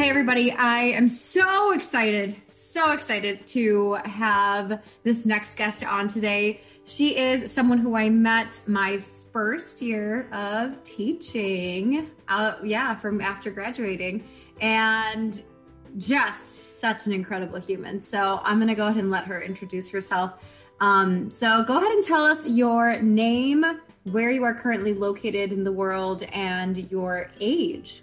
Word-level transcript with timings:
Hey, 0.00 0.08
everybody. 0.08 0.50
I 0.52 0.80
am 0.80 1.10
so 1.10 1.72
excited, 1.72 2.34
so 2.48 2.92
excited 2.92 3.46
to 3.48 3.98
have 4.06 4.82
this 5.02 5.26
next 5.26 5.56
guest 5.56 5.84
on 5.84 6.08
today. 6.08 6.62
She 6.86 7.18
is 7.18 7.52
someone 7.52 7.76
who 7.76 7.94
I 7.96 8.08
met 8.08 8.62
my 8.66 9.02
first 9.30 9.82
year 9.82 10.26
of 10.32 10.82
teaching. 10.84 12.08
Uh, 12.28 12.54
yeah, 12.64 12.94
from 12.94 13.20
after 13.20 13.50
graduating. 13.50 14.24
And 14.62 15.42
just 15.98 16.80
such 16.80 17.04
an 17.04 17.12
incredible 17.12 17.60
human. 17.60 18.00
So 18.00 18.40
I'm 18.42 18.56
going 18.56 18.68
to 18.68 18.74
go 18.74 18.86
ahead 18.86 19.02
and 19.02 19.10
let 19.10 19.24
her 19.24 19.42
introduce 19.42 19.90
herself. 19.90 20.42
Um, 20.80 21.30
so 21.30 21.62
go 21.64 21.76
ahead 21.76 21.92
and 21.92 22.02
tell 22.02 22.24
us 22.24 22.48
your 22.48 23.02
name, 23.02 23.66
where 24.04 24.30
you 24.30 24.44
are 24.44 24.54
currently 24.54 24.94
located 24.94 25.52
in 25.52 25.62
the 25.62 25.72
world, 25.72 26.22
and 26.32 26.90
your 26.90 27.30
age. 27.38 28.02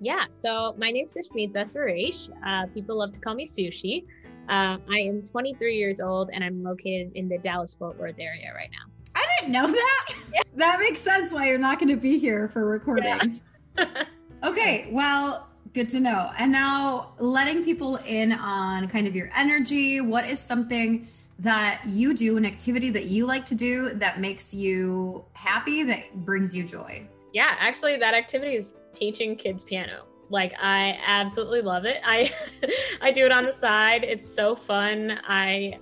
Yeah, 0.00 0.26
so 0.30 0.74
my 0.78 0.90
name 0.90 1.06
is 1.06 1.16
Sushmitha 1.16 1.54
Suresh. 1.54 2.30
Uh, 2.46 2.66
people 2.72 2.98
love 2.98 3.12
to 3.12 3.20
call 3.20 3.34
me 3.34 3.44
Sushi. 3.44 4.04
Uh, 4.48 4.78
I 4.90 4.98
am 5.08 5.22
23 5.24 5.76
years 5.76 6.00
old 6.00 6.30
and 6.32 6.42
I'm 6.44 6.62
located 6.62 7.12
in 7.14 7.28
the 7.28 7.38
Dallas 7.38 7.74
Fort 7.74 7.98
Worth 7.98 8.18
area 8.18 8.52
right 8.54 8.70
now. 8.70 8.92
I 9.14 9.26
didn't 9.40 9.52
know 9.52 9.66
that. 9.66 10.08
Yeah. 10.32 10.40
That 10.56 10.80
makes 10.80 11.00
sense 11.00 11.32
why 11.32 11.48
you're 11.48 11.58
not 11.58 11.78
going 11.78 11.90
to 11.90 11.96
be 11.96 12.18
here 12.18 12.48
for 12.48 12.64
recording. 12.64 13.40
Yeah. 13.78 14.04
okay, 14.42 14.88
well, 14.90 15.48
good 15.72 15.88
to 15.90 16.00
know. 16.00 16.32
And 16.36 16.50
now 16.50 17.12
letting 17.20 17.62
people 17.62 17.96
in 17.98 18.32
on 18.32 18.88
kind 18.88 19.06
of 19.06 19.14
your 19.14 19.30
energy. 19.36 20.00
What 20.00 20.28
is 20.28 20.40
something 20.40 21.06
that 21.38 21.82
you 21.86 22.12
do, 22.12 22.38
an 22.38 22.44
activity 22.44 22.90
that 22.90 23.04
you 23.04 23.24
like 23.24 23.46
to 23.46 23.54
do 23.54 23.94
that 23.94 24.20
makes 24.20 24.52
you 24.52 25.24
happy, 25.34 25.84
that 25.84 26.24
brings 26.24 26.56
you 26.56 26.64
joy? 26.64 27.06
Yeah, 27.32 27.54
actually, 27.60 27.98
that 27.98 28.14
activity 28.14 28.56
is 28.56 28.74
teaching 28.94 29.36
kids 29.36 29.64
piano. 29.64 30.04
Like 30.30 30.52
I 30.60 30.98
absolutely 31.04 31.62
love 31.62 31.84
it. 31.84 31.98
I 32.04 32.30
I 33.00 33.12
do 33.12 33.24
it 33.24 33.32
on 33.32 33.46
the 33.46 33.52
side. 33.52 34.04
It's 34.04 34.28
so 34.28 34.54
fun. 34.54 35.18
I 35.26 35.78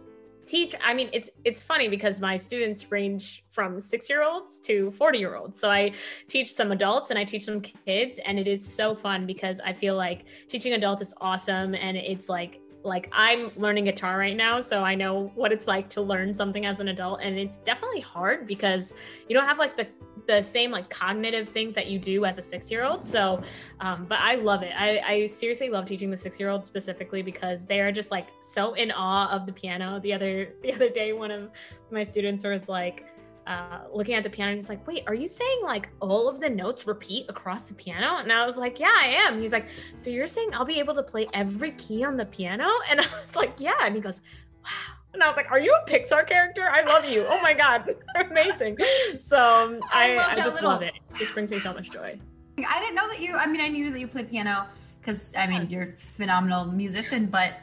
teach 0.47 0.75
i 0.81 0.95
mean 0.95 1.11
it's 1.13 1.29
it's 1.45 1.61
funny 1.61 1.89
because 1.89 2.21
my 2.21 2.37
students 2.37 2.91
range 2.93 3.45
from 3.51 3.81
six 3.81 4.09
year 4.09 4.23
olds 4.23 4.61
to 4.61 4.93
40 4.93 5.19
year 5.19 5.35
olds 5.35 5.59
so 5.59 5.69
i 5.69 5.91
teach 6.29 6.53
some 6.53 6.71
adults 6.71 7.11
and 7.11 7.19
i 7.19 7.25
teach 7.25 7.45
some 7.45 7.61
kids 7.61 8.21
and 8.25 8.39
it 8.39 8.47
is 8.47 8.65
so 8.65 8.95
fun 8.95 9.27
because 9.27 9.61
i 9.65 9.73
feel 9.73 9.97
like 9.97 10.25
teaching 10.47 10.75
adults 10.75 11.03
is 11.03 11.13
awesome 11.21 11.75
and 11.75 11.97
it's 11.97 12.29
like 12.29 12.61
like 12.87 13.09
I'm 13.13 13.51
learning 13.57 13.85
guitar 13.87 14.17
right 14.17 14.37
now, 14.37 14.61
so 14.61 14.83
I 14.83 14.95
know 14.95 15.33
what 15.35 15.53
it's 15.53 15.67
like 15.67 15.91
to 15.91 16.01
learn 16.01 16.33
something 16.33 16.65
as 16.67 16.79
an 16.79 16.89
adult, 16.89 17.21
and 17.21 17.37
it's 17.37 17.59
definitely 17.59 18.01
hard 18.01 18.47
because 18.47 18.95
you 19.29 19.35
don't 19.35 19.47
have 19.47 19.59
like 19.59 19.77
the 19.77 19.89
the 20.27 20.43
same 20.43 20.71
like 20.71 20.91
cognitive 20.91 21.49
things 21.49 21.75
that 21.75 21.87
you 21.87 21.99
do 21.99 22.25
as 22.25 22.39
a 22.39 22.43
six 22.43 22.71
year 22.71 22.85
old. 22.85 23.05
So, 23.05 23.43
um, 23.81 24.07
but 24.09 24.19
I 24.21 24.37
love 24.37 24.63
it. 24.63 24.73
I, 24.77 24.99
I 24.99 25.27
seriously 25.27 25.71
love 25.71 25.87
teaching 25.87 26.11
the 26.11 26.17
six 26.17 26.39
year 26.39 26.51
old 26.51 26.65
specifically 26.65 27.23
because 27.23 27.67
they 27.67 27.81
are 27.81 27.93
just 27.93 28.11
like 28.11 28.27
so 28.41 28.75
in 28.75 28.91
awe 28.91 29.31
of 29.31 29.47
the 29.47 29.53
piano. 29.53 30.01
The 30.01 30.13
other 30.13 30.53
the 30.63 30.73
other 30.73 30.89
day, 30.89 31.13
one 31.13 31.31
of 31.31 31.51
my 31.91 32.03
students 32.03 32.45
was 32.45 32.69
like 32.69 33.07
uh, 33.47 33.83
looking 33.93 34.15
at 34.15 34.25
the 34.25 34.31
piano 34.31 34.51
and 34.51 34.59
he's 34.59 34.69
like, 34.69 34.85
wait, 34.87 35.05
are 35.07 35.15
you 35.15 35.29
saying 35.29 35.61
like 35.63 35.89
all 36.01 36.29
of 36.29 36.41
the 36.41 36.51
notes 36.51 36.87
repeat 36.87 37.27
across 37.29 37.69
the 37.69 37.75
piano? 37.75 38.17
And 38.17 38.33
I 38.33 38.45
was 38.45 38.59
like, 38.59 38.81
yeah, 38.81 38.93
I 39.01 39.07
am. 39.07 39.41
He's 39.41 39.53
like, 39.53 39.69
so 39.95 40.11
you're 40.11 40.27
saying 40.27 40.51
I'll 40.53 40.65
be 40.65 40.79
able 40.81 40.95
to 40.95 41.03
play 41.03 41.29
every 41.33 41.71
key 41.73 42.05
on 42.05 42.17
the 42.17 42.27
piano? 42.27 42.69
And 42.91 43.01
I 43.03 43.05
was 43.05 43.37
like, 43.37 43.55
yeah. 43.59 43.75
And 43.83 43.95
he 43.95 44.01
goes, 44.01 44.23
wow. 44.65 44.96
And 45.15 45.23
I 45.23 45.29
was 45.29 45.37
like, 45.37 45.51
are 45.51 45.59
you 45.59 45.75
a 45.75 45.91
Pixar 45.91 46.27
character? 46.27 46.69
I 46.69 46.83
love 46.83 47.07
you. 47.07 47.25
Oh 47.29 47.41
my 47.41 47.55
God. 47.55 47.95
Amazing. 48.31 48.77
So 49.21 49.39
um, 49.39 49.81
I, 49.93 50.17
I, 50.17 50.33
I 50.33 50.35
just 50.37 50.57
little... 50.57 50.71
love 50.71 50.83
it. 50.83 50.95
It 51.15 51.19
just 51.19 51.33
brings 51.33 51.51
me 51.51 51.59
so 51.59 51.73
much 51.73 51.91
joy. 51.91 52.19
I 52.59 52.81
didn't 52.81 52.95
know 52.95 53.09
that 53.09 53.21
you, 53.21 53.35
I 53.35 53.47
mean, 53.47 53.61
I 53.61 53.69
knew 53.69 53.91
that 53.91 53.99
you 53.99 54.09
played 54.09 54.31
piano 54.31 54.67
because 55.01 55.33
I 55.37 55.47
mean, 55.47 55.69
you're 55.71 55.83
a 55.83 55.93
phenomenal 56.17 56.67
musician, 56.67 57.27
but 57.27 57.55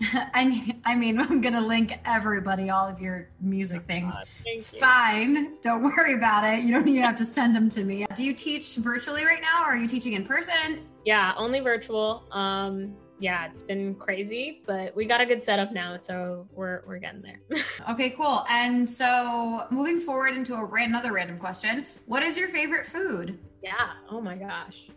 I 0.34 0.44
mean, 0.44 0.80
I 0.84 0.94
mean, 0.94 1.20
I'm 1.20 1.40
gonna 1.40 1.60
link 1.60 1.98
everybody 2.04 2.70
all 2.70 2.88
of 2.88 3.00
your 3.00 3.28
music 3.40 3.82
things. 3.82 4.14
it's 4.44 4.72
you. 4.72 4.80
fine. 4.80 5.56
Don't 5.62 5.82
worry 5.82 6.14
about 6.14 6.44
it. 6.44 6.64
You 6.64 6.72
don't 6.72 6.88
even 6.88 7.02
have 7.02 7.16
to 7.16 7.24
send 7.24 7.54
them 7.54 7.68
to 7.70 7.84
me. 7.84 8.06
Do 8.16 8.24
you 8.24 8.34
teach 8.34 8.76
virtually 8.76 9.24
right 9.24 9.40
now, 9.40 9.64
or 9.64 9.72
are 9.72 9.76
you 9.76 9.88
teaching 9.88 10.14
in 10.14 10.24
person? 10.24 10.80
Yeah, 11.04 11.34
only 11.36 11.60
virtual. 11.60 12.24
Um, 12.30 12.96
yeah, 13.22 13.46
it's 13.46 13.62
been 13.62 13.94
crazy, 13.94 14.62
but 14.66 14.94
we 14.96 15.06
got 15.06 15.20
a 15.20 15.26
good 15.26 15.44
setup 15.44 15.72
now, 15.72 15.96
so 15.96 16.48
we're 16.52 16.82
we're 16.86 16.98
getting 16.98 17.22
there. 17.22 17.40
okay, 17.90 18.10
cool. 18.10 18.44
And 18.50 18.86
so, 18.86 19.66
moving 19.70 20.00
forward 20.00 20.34
into 20.34 20.54
a 20.54 20.68
another 20.72 21.12
random 21.12 21.38
question, 21.38 21.86
what 22.06 22.24
is 22.24 22.36
your 22.36 22.48
favorite 22.48 22.86
food? 22.86 23.38
Yeah. 23.62 23.92
Oh 24.10 24.20
my 24.20 24.34
gosh. 24.34 24.88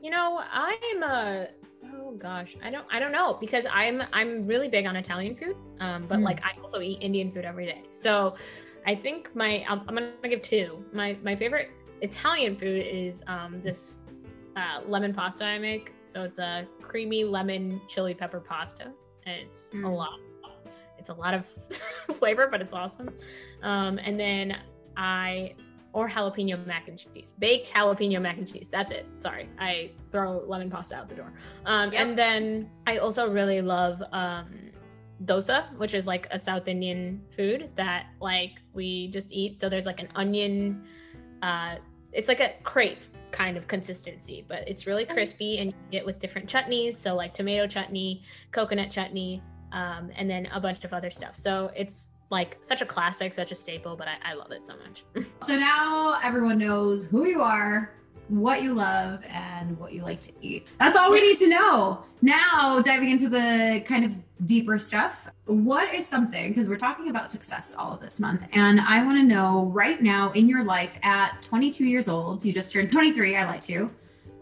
You 0.00 0.10
know, 0.10 0.40
I'm 0.52 1.02
a 1.02 1.48
Oh 1.94 2.12
gosh, 2.12 2.56
I 2.62 2.70
don't 2.70 2.86
I 2.92 3.00
don't 3.00 3.12
know 3.12 3.38
because 3.40 3.66
I'm 3.72 4.02
I'm 4.12 4.46
really 4.46 4.68
big 4.68 4.86
on 4.86 4.94
Italian 4.94 5.34
food, 5.34 5.56
um, 5.80 6.06
but 6.06 6.18
mm. 6.18 6.24
like 6.24 6.44
I 6.44 6.52
also 6.62 6.80
eat 6.80 6.98
Indian 7.00 7.32
food 7.32 7.44
every 7.44 7.66
day. 7.66 7.82
So 7.88 8.36
I 8.86 8.94
think 8.94 9.34
my 9.34 9.64
I'm, 9.68 9.80
I'm, 9.88 9.94
gonna 9.94 10.12
give 10.28 10.42
two. 10.42 10.84
My 10.92 11.16
my 11.24 11.34
favorite 11.34 11.70
Italian 12.02 12.56
food 12.56 12.86
is 12.86 13.24
um, 13.26 13.60
this 13.62 14.00
uh, 14.56 14.80
lemon 14.86 15.12
pasta 15.12 15.44
I 15.44 15.58
make. 15.58 15.92
So 16.08 16.22
it's 16.22 16.38
a 16.38 16.66
creamy 16.80 17.24
lemon 17.24 17.80
chili 17.88 18.14
pepper 18.14 18.40
pasta. 18.40 18.92
It's 19.26 19.70
mm. 19.70 19.84
a 19.84 19.88
lot. 19.88 20.18
It's 20.98 21.10
a 21.10 21.14
lot 21.14 21.34
of 21.34 21.46
flavor, 22.14 22.48
but 22.50 22.60
it's 22.60 22.72
awesome. 22.72 23.10
Um, 23.62 23.98
and 23.98 24.18
then 24.18 24.58
I 24.96 25.54
or 25.92 26.08
jalapeno 26.08 26.64
mac 26.66 26.88
and 26.88 26.98
cheese. 26.98 27.34
Baked 27.38 27.70
jalapeno 27.72 28.20
mac 28.20 28.38
and 28.38 28.50
cheese. 28.50 28.68
That's 28.70 28.90
it. 28.90 29.06
Sorry. 29.18 29.48
I 29.58 29.90
throw 30.12 30.44
lemon 30.46 30.70
pasta 30.70 30.96
out 30.96 31.08
the 31.08 31.14
door. 31.14 31.32
Um, 31.66 31.92
yep. 31.92 32.02
And 32.02 32.18
then 32.18 32.70
I 32.86 32.98
also 32.98 33.30
really 33.30 33.60
love 33.60 34.02
um, 34.12 34.70
dosa, 35.24 35.74
which 35.76 35.94
is 35.94 36.06
like 36.06 36.26
a 36.30 36.38
South 36.38 36.68
Indian 36.68 37.22
food 37.30 37.70
that 37.76 38.06
like 38.20 38.60
we 38.74 39.08
just 39.08 39.32
eat. 39.32 39.58
So 39.58 39.68
there's 39.68 39.86
like 39.86 40.00
an 40.00 40.08
onion, 40.14 40.84
uh, 41.42 41.76
it's 42.12 42.28
like 42.28 42.40
a 42.40 42.52
crepe 42.62 43.04
kind 43.30 43.56
of 43.56 43.66
consistency, 43.66 44.44
but 44.48 44.66
it's 44.68 44.86
really 44.86 45.04
crispy 45.04 45.58
and 45.58 45.70
you 45.70 45.76
eat 45.92 45.96
it 45.98 46.06
with 46.06 46.18
different 46.18 46.48
chutneys. 46.48 46.94
So 46.94 47.14
like 47.14 47.34
tomato 47.34 47.66
chutney, 47.66 48.22
coconut 48.52 48.90
chutney, 48.90 49.42
um, 49.72 50.10
and 50.16 50.28
then 50.28 50.46
a 50.52 50.60
bunch 50.60 50.84
of 50.84 50.92
other 50.92 51.10
stuff. 51.10 51.36
So 51.36 51.70
it's 51.76 52.14
like 52.30 52.58
such 52.60 52.82
a 52.82 52.86
classic, 52.86 53.32
such 53.32 53.52
a 53.52 53.54
staple, 53.54 53.96
but 53.96 54.08
I, 54.08 54.32
I 54.32 54.34
love 54.34 54.52
it 54.52 54.66
so 54.66 54.74
much. 54.76 55.04
so 55.46 55.56
now 55.56 56.18
everyone 56.22 56.58
knows 56.58 57.04
who 57.04 57.26
you 57.26 57.42
are, 57.42 57.94
what 58.28 58.62
you 58.62 58.74
love, 58.74 59.24
and 59.28 59.78
what 59.78 59.92
you 59.92 60.02
like 60.02 60.20
to 60.20 60.32
eat. 60.40 60.66
That's 60.78 60.96
all 60.96 61.10
we 61.10 61.20
need 61.20 61.38
to 61.38 61.48
know. 61.48 62.04
Now, 62.22 62.80
diving 62.82 63.10
into 63.10 63.28
the 63.28 63.82
kind 63.86 64.04
of 64.04 64.46
deeper 64.46 64.78
stuff, 64.78 65.28
what 65.46 65.92
is 65.94 66.06
something, 66.06 66.50
because 66.50 66.68
we're 66.68 66.76
talking 66.76 67.08
about 67.08 67.30
success 67.30 67.74
all 67.76 67.92
of 67.92 68.00
this 68.00 68.20
month, 68.20 68.42
and 68.52 68.80
I 68.80 69.02
want 69.04 69.18
to 69.18 69.24
know 69.24 69.70
right 69.72 70.02
now 70.02 70.32
in 70.32 70.48
your 70.48 70.64
life 70.64 70.98
at 71.02 71.40
22 71.42 71.84
years 71.84 72.08
old, 72.08 72.44
you 72.44 72.52
just 72.52 72.72
turned 72.72 72.92
23, 72.92 73.36
I 73.36 73.46
lied 73.46 73.62
to. 73.62 73.72
you. 73.72 73.90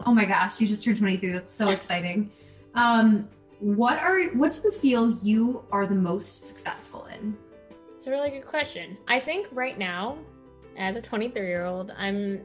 Oh 0.05 0.13
my 0.13 0.25
gosh, 0.25 0.59
you 0.61 0.67
just 0.67 0.83
turned 0.83 0.99
23. 0.99 1.31
That's 1.31 1.53
so 1.53 1.69
exciting. 1.69 2.29
Um, 2.75 3.27
what 3.59 3.97
are 3.97 4.25
what 4.35 4.51
do 4.51 4.61
you 4.65 4.71
feel 4.71 5.11
you 5.17 5.63
are 5.71 5.87
the 5.87 5.95
most 5.95 6.45
successful 6.45 7.05
in? 7.05 7.35
It's 7.95 8.05
a 8.05 8.11
really 8.11 8.29
good 8.29 8.45
question. 8.45 8.97
I 9.07 9.19
think 9.19 9.47
right 9.51 9.77
now, 9.77 10.17
as 10.77 10.95
a 10.95 11.01
23 11.01 11.47
year 11.47 11.65
old, 11.65 11.91
I'm, 11.97 12.43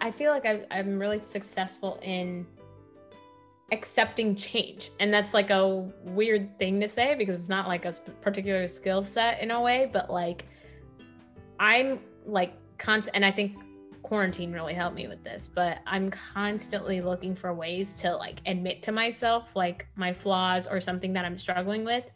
I 0.00 0.10
feel 0.10 0.32
like 0.32 0.46
i 0.46 0.64
am 0.70 0.98
really 0.98 1.20
successful 1.20 1.98
in 2.02 2.46
accepting 3.72 4.36
change. 4.36 4.90
And 5.00 5.12
that's 5.12 5.34
like 5.34 5.50
a 5.50 5.90
weird 6.04 6.58
thing 6.58 6.78
to 6.80 6.88
say 6.88 7.14
because 7.14 7.38
it's 7.38 7.48
not 7.48 7.66
like 7.66 7.84
a 7.84 7.92
particular 8.20 8.68
skill 8.68 9.02
set 9.02 9.40
in 9.40 9.50
a 9.50 9.60
way, 9.60 9.90
but 9.92 10.10
like 10.10 10.46
I'm 11.58 12.00
like 12.26 12.54
constant, 12.78 13.16
and 13.16 13.24
I 13.24 13.32
think 13.32 13.56
quarantine 14.02 14.52
really 14.52 14.74
helped 14.74 14.96
me 14.96 15.08
with 15.08 15.24
this, 15.24 15.48
but 15.48 15.78
I'm 15.86 16.10
constantly 16.10 17.00
looking 17.00 17.34
for 17.34 17.54
ways 17.54 17.94
to 17.94 18.14
like 18.14 18.40
admit 18.46 18.82
to 18.82 18.92
myself 18.92 19.56
like 19.56 19.86
my 19.96 20.12
flaws 20.12 20.66
or 20.66 20.80
something 20.80 21.12
that 21.14 21.24
I'm 21.24 21.38
struggling 21.38 21.84
with 21.84 22.10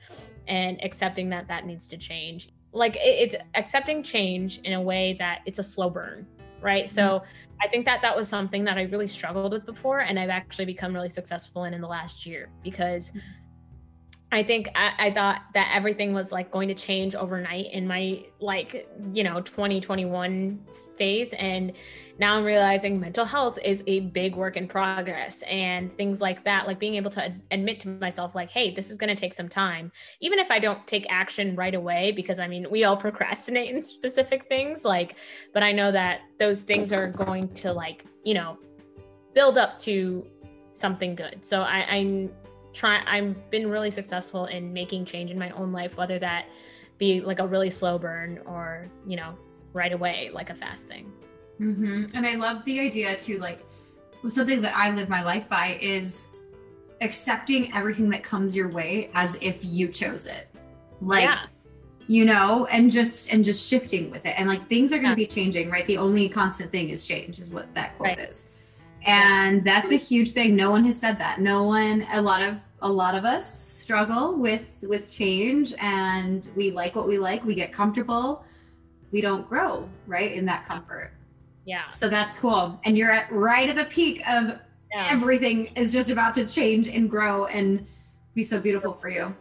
and 0.47 0.83
accepting 0.85 1.31
that 1.31 1.49
that 1.49 1.65
needs 1.65 1.89
to 1.89 1.97
change 1.97 2.51
like 2.77 2.97
it's 3.01 3.35
accepting 3.55 4.03
change 4.03 4.59
in 4.59 4.75
a 4.75 4.81
way 4.81 5.17
that 5.19 5.41
it's 5.47 5.59
a 5.59 5.63
slow 5.63 5.89
burn 5.89 6.27
right 6.67 6.91
so 6.91 7.03
mm-hmm. 7.03 7.63
i 7.63 7.69
think 7.69 7.87
that 7.87 8.03
that 8.03 8.15
was 8.15 8.29
something 8.29 8.65
that 8.65 8.77
i 8.77 8.83
really 8.83 9.07
struggled 9.07 9.53
with 9.53 9.65
before 9.65 10.01
and 10.01 10.19
i've 10.19 10.29
actually 10.29 10.67
become 10.67 10.93
really 10.93 11.09
successful 11.09 11.65
in 11.65 11.73
in 11.73 11.81
the 11.81 11.89
last 11.89 12.27
year 12.27 12.51
because 12.63 13.13
mm-hmm 13.13 13.21
I 14.33 14.43
think 14.43 14.69
I, 14.75 14.93
I, 14.99 15.11
thought 15.13 15.43
that 15.55 15.71
everything 15.73 16.13
was 16.13 16.33
like 16.33 16.51
going 16.51 16.67
to 16.67 16.75
change 16.75 17.15
overnight 17.15 17.67
in 17.73 17.87
my 17.87 18.25
like, 18.41 18.89
you 19.13 19.23
know, 19.23 19.41
2021 19.41 20.67
phase. 20.99 21.33
And 21.35 21.73
now 22.19 22.35
I'm 22.35 22.45
realizing 22.45 22.99
mental 22.99 23.25
health 23.25 23.57
is 23.65 23.85
a 23.87 24.01
big 24.01 24.35
work 24.35 24.57
in 24.57 24.67
progress 24.67 25.43
and 25.43 25.97
things 25.97 26.21
like 26.21 26.43
that. 26.43 26.67
Like 26.67 26.81
being 26.81 26.97
able 26.97 27.11
to 27.13 27.33
admit 27.53 27.79
to 27.81 27.89
myself, 27.89 28.35
like, 28.35 28.51
hey, 28.51 28.75
this 28.75 28.91
is 28.91 28.97
going 28.97 29.15
to 29.15 29.21
take 29.21 29.33
some 29.33 29.49
time, 29.49 29.93
even 30.21 30.41
if 30.41 30.51
I 30.51 30.59
don't 30.59 30.85
take 30.89 31.07
action 31.09 31.55
right 31.55 31.75
away, 31.75 32.11
because 32.11 32.41
I 32.41 32.49
mean, 32.49 32.67
we 32.69 32.83
all 32.83 32.97
procrastinate 33.07 33.71
in 33.71 33.81
specific 33.81 34.49
things. 34.49 34.85
Like, 34.85 35.15
but 35.55 35.63
I 35.63 35.71
know 35.71 35.93
that 35.93 36.23
those 36.41 36.63
things 36.63 36.93
are 36.93 37.07
going 37.07 37.53
to 37.55 37.73
like, 37.73 38.05
you 38.25 38.35
know, 38.35 38.59
build 39.35 39.57
up 39.57 39.77
to 39.79 40.27
something 40.73 41.15
good. 41.15 41.47
So 41.47 41.63
I, 41.63 41.87
I'm 41.89 42.33
try 42.77 43.03
I've 43.07 43.51
been 43.51 43.71
really 43.71 43.91
successful 43.91 44.45
in 44.47 44.73
making 44.73 45.07
change 45.07 45.31
in 45.31 45.39
my 45.39 45.51
own 45.51 45.73
life, 45.73 45.97
whether 45.97 46.19
that 46.19 46.47
be 46.99 47.21
like 47.21 47.39
a 47.41 47.47
really 47.47 47.71
slow 47.71 47.99
burn 47.99 48.39
or, 48.45 48.89
you 49.07 49.17
know, 49.17 49.35
right 49.73 49.93
away, 49.93 50.31
like 50.33 50.51
a 50.51 50.55
fast 50.55 50.87
thing. 50.87 51.11
Mm-hmm. 51.59 52.05
And 52.15 52.27
I 52.27 52.35
love 52.35 52.65
the 52.65 52.79
idea 52.81 53.17
too, 53.17 53.39
like 53.39 53.65
something 54.29 54.61
that 54.61 54.77
I 54.77 54.91
live 54.91 55.09
my 55.09 55.25
life 55.25 55.49
by 55.49 55.79
is 55.81 56.27
accepting 57.01 57.75
everything 57.75 58.11
that 58.11 58.23
comes 58.23 58.55
your 58.55 58.69
way 58.69 59.11
as 59.15 59.37
if 59.41 59.65
you 59.65 59.89
chose 59.89 60.27
it. 60.27 60.49
Like, 61.01 61.25
yeah. 61.25 61.47
you 62.09 62.27
know, 62.27 62.67
and 62.67 62.91
just 62.91 63.33
and 63.33 63.43
just 63.43 63.69
shifting 63.69 64.11
with 64.11 64.27
it. 64.27 64.35
And 64.39 64.49
like 64.49 64.69
things 64.69 64.93
are 64.93 64.97
gonna 64.97 65.11
yeah. 65.11 65.15
be 65.15 65.27
changing, 65.27 65.71
right? 65.71 65.87
The 65.87 65.97
only 65.97 66.29
constant 66.29 66.71
thing 66.71 66.91
is 66.91 67.07
change, 67.07 67.39
is 67.39 67.51
what 67.51 67.73
that 67.75 67.97
quote 67.97 68.19
right. 68.19 68.19
is. 68.19 68.45
And 69.05 69.65
that's 69.65 69.93
a 69.93 69.97
huge 69.97 70.33
thing. 70.33 70.57
No 70.57 70.71
one 70.71 70.85
has 70.85 70.99
said 70.99 71.19
that. 71.19 71.41
No 71.41 71.63
one 71.63 72.07
a 72.13 72.21
lot 72.21 72.43
of 72.43 72.59
a 72.83 72.91
lot 72.91 73.15
of 73.15 73.25
us 73.25 73.81
struggle 73.81 74.37
with 74.37 74.67
with 74.83 75.11
change 75.11 75.73
and 75.79 76.51
we 76.57 76.71
like 76.71 76.95
what 76.95 77.09
we 77.09 77.19
like 77.19 77.45
we 77.45 77.55
get 77.55 77.73
comfortable 77.73 78.45
we 79.13 79.21
don't 79.21 79.49
grow 79.49 79.89
right 80.07 80.33
in 80.33 80.45
that 80.47 80.65
comfort. 80.67 81.13
Yeah. 81.65 81.89
So 81.91 82.09
that's 82.09 82.37
cool. 82.37 82.79
And 82.85 82.99
you're 82.99 83.11
at 83.11 83.31
right 83.33 83.69
at 83.69 83.77
the 83.77 83.85
peak 83.85 84.21
of 84.29 84.59
yeah. 84.95 85.09
everything 85.11 85.67
is 85.75 85.93
just 85.93 86.11
about 86.11 86.35
to 86.35 86.47
change 86.47 86.89
and 86.89 87.09
grow 87.09 87.47
and 87.47 87.87
be 88.35 88.43
so 88.43 88.61
beautiful 88.61 88.93
for 88.93 89.09
you. 89.09 89.35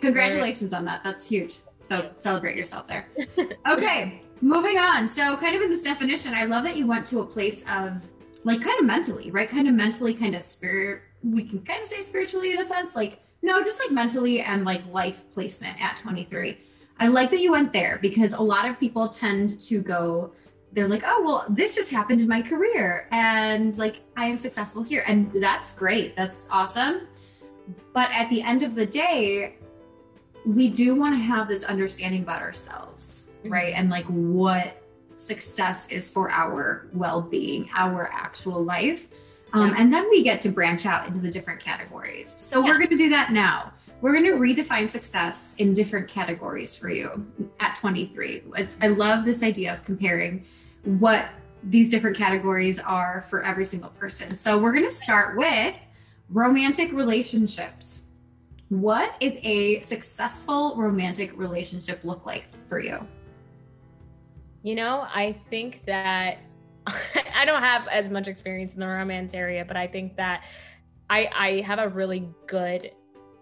Congratulations 0.00 0.72
on 0.72 0.84
that. 0.84 1.02
That's 1.02 1.24
huge. 1.24 1.58
So 1.82 2.10
celebrate 2.18 2.56
yourself 2.56 2.86
there. 2.86 3.06
Okay 3.68 4.22
moving 4.42 4.76
on. 4.76 5.06
So 5.06 5.36
kind 5.36 5.54
of 5.54 5.62
in 5.62 5.70
this 5.70 5.84
definition 5.84 6.34
i 6.34 6.44
love 6.44 6.64
that 6.64 6.76
you 6.76 6.86
went 6.86 7.06
to 7.06 7.20
a 7.20 7.24
place 7.24 7.62
of 7.68 8.02
like 8.44 8.60
kind 8.60 8.78
of 8.80 8.84
mentally 8.84 9.30
right? 9.30 9.48
Kind 9.48 9.68
of 9.68 9.74
mentally 9.74 10.14
kind 10.14 10.34
of 10.34 10.42
spirit 10.42 11.02
we 11.22 11.44
can 11.44 11.60
kind 11.60 11.80
of 11.82 11.88
say 11.88 12.00
spiritually 12.00 12.52
in 12.52 12.60
a 12.60 12.64
sense, 12.64 12.94
like 12.94 13.20
no, 13.42 13.62
just 13.62 13.80
like 13.80 13.90
mentally 13.90 14.40
and 14.40 14.64
like 14.64 14.82
life 14.86 15.24
placement 15.32 15.80
at 15.80 15.98
23. 15.98 16.58
I 17.00 17.08
like 17.08 17.30
that 17.30 17.40
you 17.40 17.50
went 17.50 17.72
there 17.72 17.98
because 18.00 18.32
a 18.34 18.40
lot 18.40 18.68
of 18.68 18.78
people 18.78 19.08
tend 19.08 19.58
to 19.60 19.80
go, 19.80 20.32
they're 20.72 20.88
like, 20.88 21.02
oh, 21.04 21.22
well, 21.24 21.44
this 21.48 21.74
just 21.74 21.90
happened 21.90 22.20
in 22.20 22.28
my 22.28 22.40
career 22.40 23.08
and 23.10 23.76
like 23.76 24.00
I 24.16 24.26
am 24.26 24.36
successful 24.36 24.82
here. 24.82 25.02
And 25.06 25.30
that's 25.32 25.72
great. 25.72 26.14
That's 26.14 26.46
awesome. 26.50 27.08
But 27.92 28.08
at 28.12 28.28
the 28.30 28.42
end 28.42 28.62
of 28.62 28.74
the 28.74 28.86
day, 28.86 29.58
we 30.46 30.70
do 30.70 30.94
want 30.94 31.14
to 31.14 31.20
have 31.20 31.48
this 31.48 31.64
understanding 31.64 32.22
about 32.22 32.42
ourselves, 32.42 33.24
mm-hmm. 33.40 33.52
right? 33.52 33.74
And 33.74 33.90
like 33.90 34.06
what 34.06 34.80
success 35.16 35.88
is 35.88 36.08
for 36.08 36.30
our 36.30 36.88
well 36.92 37.20
being, 37.20 37.68
our 37.74 38.10
actual 38.12 38.62
life. 38.62 39.08
Um, 39.52 39.70
yeah. 39.70 39.76
And 39.78 39.92
then 39.92 40.08
we 40.10 40.22
get 40.22 40.40
to 40.42 40.48
branch 40.48 40.86
out 40.86 41.06
into 41.06 41.20
the 41.20 41.30
different 41.30 41.60
categories. 41.60 42.34
So 42.36 42.60
yeah. 42.60 42.66
we're 42.66 42.78
going 42.78 42.90
to 42.90 42.96
do 42.96 43.08
that 43.10 43.32
now. 43.32 43.72
We're 44.00 44.12
going 44.12 44.24
to 44.24 44.32
redefine 44.32 44.90
success 44.90 45.54
in 45.58 45.72
different 45.72 46.08
categories 46.08 46.74
for 46.74 46.90
you 46.90 47.24
at 47.60 47.76
23. 47.76 48.42
It's, 48.56 48.76
I 48.80 48.88
love 48.88 49.24
this 49.24 49.42
idea 49.42 49.72
of 49.72 49.84
comparing 49.84 50.44
what 50.84 51.26
these 51.64 51.90
different 51.90 52.16
categories 52.16 52.80
are 52.80 53.24
for 53.30 53.44
every 53.44 53.64
single 53.64 53.90
person. 53.90 54.36
So 54.36 54.58
we're 54.58 54.72
going 54.72 54.84
to 54.84 54.90
start 54.90 55.36
with 55.36 55.76
romantic 56.30 56.92
relationships. 56.92 58.06
What 58.70 59.14
is 59.20 59.34
a 59.42 59.80
successful 59.82 60.74
romantic 60.76 61.38
relationship 61.38 62.00
look 62.02 62.26
like 62.26 62.46
for 62.66 62.80
you? 62.80 63.06
You 64.62 64.74
know, 64.74 65.06
I 65.14 65.36
think 65.50 65.84
that 65.84 66.38
I 67.34 67.44
don't 67.44 67.62
have 67.62 67.88
as 67.88 68.10
much 68.10 68.28
experience 68.28 68.74
in 68.74 68.80
the 68.80 68.88
romance 68.88 69.34
area, 69.34 69.64
but 69.64 69.76
I 69.76 69.86
think 69.86 70.16
that 70.16 70.44
I 71.08 71.28
I 71.34 71.60
have 71.66 71.78
a 71.78 71.88
really 71.88 72.28
good 72.46 72.92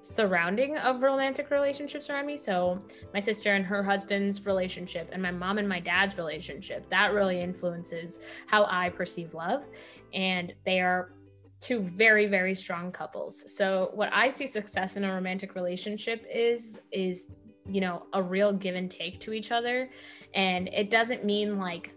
surrounding 0.02 0.78
of 0.78 1.02
romantic 1.02 1.50
relationships 1.50 2.08
around 2.08 2.26
me. 2.26 2.37
So 2.37 2.82
my 3.12 3.20
sister 3.20 3.54
and 3.54 3.64
her 3.66 3.82
husband's 3.82 4.46
relationship 4.46 5.10
and 5.12 5.22
my 5.22 5.31
mom 5.31 5.58
and 5.58 5.69
my 5.69 5.81
dad's 5.81 6.16
relationship, 6.16 6.88
that 6.88 7.12
really 7.12 7.40
influences 7.40 8.19
how 8.46 8.66
I 8.70 8.88
perceive 8.88 9.34
love. 9.34 9.66
And 10.14 10.54
they 10.64 10.81
are 10.81 11.12
two 11.60 11.81
very, 11.81 12.26
very 12.26 12.54
strong 12.54 12.90
couples. 12.90 13.54
So 13.54 13.90
what 13.93 14.10
I 14.12 14.31
see 14.31 14.46
success 14.46 14.96
in 14.96 15.04
a 15.04 15.12
romantic 15.12 15.54
relationship 15.54 16.25
is 16.32 16.78
is 16.90 17.26
you 17.69 17.81
know 17.82 18.06
a 18.14 18.22
real 18.22 18.52
give 18.52 18.75
and 18.75 18.90
take 18.90 19.20
to 19.20 19.34
each 19.34 19.52
other 19.52 19.90
and 20.32 20.69
it 20.69 20.90
doesn't 20.90 21.26
mean 21.26 21.58
like 21.58 21.94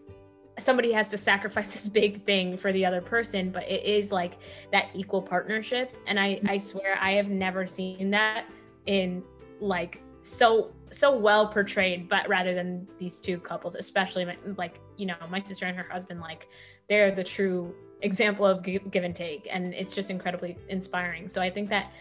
somebody 0.59 0.91
has 0.91 1.09
to 1.09 1.17
sacrifice 1.17 1.73
this 1.73 1.87
big 1.87 2.25
thing 2.25 2.57
for 2.57 2.71
the 2.71 2.85
other 2.85 3.01
person 3.01 3.51
but 3.51 3.63
it 3.69 3.83
is 3.83 4.11
like 4.11 4.37
that 4.71 4.89
equal 4.93 5.21
partnership. 5.21 5.95
And 6.07 6.19
i 6.19 6.39
i 6.47 6.57
swear 6.57 6.97
i 6.99 7.13
have 7.13 7.29
never 7.29 7.65
seen 7.65 8.11
that 8.11 8.45
in 8.85 9.23
like 9.59 10.01
so 10.21 10.71
so 10.89 11.15
well 11.15 11.47
portrayed 11.47 12.07
but 12.07 12.27
rather 12.29 12.53
than 12.53 12.87
these 12.97 13.19
two 13.19 13.37
couples 13.39 13.75
especially 13.75 14.25
my, 14.25 14.37
like 14.57 14.79
you 14.95 15.05
know 15.05 15.15
my 15.29 15.39
sister 15.39 15.65
and 15.65 15.77
her 15.77 15.89
husband 15.89 16.21
like 16.21 16.47
they're 16.87 17.11
the 17.11 17.23
true 17.23 17.73
example 18.03 18.45
of 18.45 18.61
give, 18.61 18.91
give 18.91 19.03
and 19.03 19.15
take. 19.15 19.47
And 19.49 19.73
it's 19.73 19.95
just 19.95 20.11
incredibly 20.11 20.57
inspiring. 20.69 21.27
So 21.27 21.41
i 21.41 21.49
think 21.49 21.69
that 21.69 21.91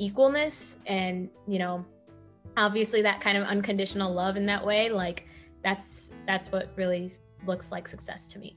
equalness 0.00 0.78
and 0.86 1.28
you 1.46 1.58
know 1.58 1.82
obviously 2.56 3.02
that 3.02 3.20
kind 3.20 3.36
of 3.36 3.44
unconditional 3.44 4.12
love 4.12 4.36
in 4.36 4.46
that 4.46 4.64
way 4.64 4.88
like 4.88 5.26
that's 5.62 6.12
that's 6.26 6.50
what 6.50 6.70
really 6.76 7.12
looks 7.46 7.72
like 7.72 7.88
success 7.88 8.28
to 8.28 8.38
me. 8.38 8.56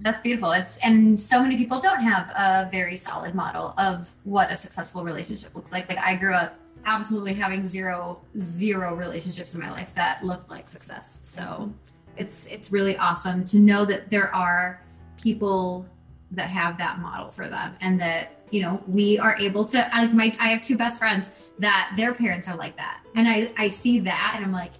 That's 0.00 0.20
beautiful. 0.20 0.50
It's 0.52 0.78
and 0.78 1.18
so 1.18 1.42
many 1.42 1.56
people 1.56 1.80
don't 1.80 2.02
have 2.02 2.28
a 2.30 2.68
very 2.70 2.96
solid 2.96 3.34
model 3.34 3.74
of 3.78 4.10
what 4.24 4.50
a 4.50 4.56
successful 4.56 5.04
relationship 5.04 5.54
looks 5.54 5.70
like. 5.70 5.88
Like 5.88 5.98
I 5.98 6.16
grew 6.16 6.34
up 6.34 6.58
absolutely 6.84 7.34
having 7.34 7.62
zero 7.62 8.20
zero 8.36 8.94
relationships 8.94 9.54
in 9.54 9.60
my 9.60 9.70
life 9.70 9.92
that 9.94 10.24
looked 10.24 10.50
like 10.50 10.68
success. 10.68 11.18
So 11.20 11.72
it's 12.16 12.46
it's 12.46 12.72
really 12.72 12.96
awesome 12.96 13.44
to 13.44 13.58
know 13.58 13.84
that 13.84 14.10
there 14.10 14.34
are 14.34 14.82
people 15.22 15.86
that 16.32 16.48
have 16.48 16.78
that 16.78 16.98
model 16.98 17.30
for 17.30 17.48
them 17.48 17.76
and 17.80 18.00
that 18.00 18.44
you 18.50 18.60
know 18.60 18.82
we 18.88 19.18
are 19.18 19.36
able 19.36 19.64
to 19.66 19.94
I 19.94 20.08
my 20.08 20.34
I 20.40 20.48
have 20.48 20.62
two 20.62 20.76
best 20.76 20.98
friends 20.98 21.30
that 21.58 21.92
their 21.96 22.12
parents 22.12 22.48
are 22.48 22.56
like 22.56 22.76
that. 22.76 23.02
And 23.14 23.28
I 23.28 23.52
I 23.56 23.68
see 23.68 24.00
that 24.00 24.32
and 24.34 24.44
I'm 24.44 24.52
like, 24.52 24.72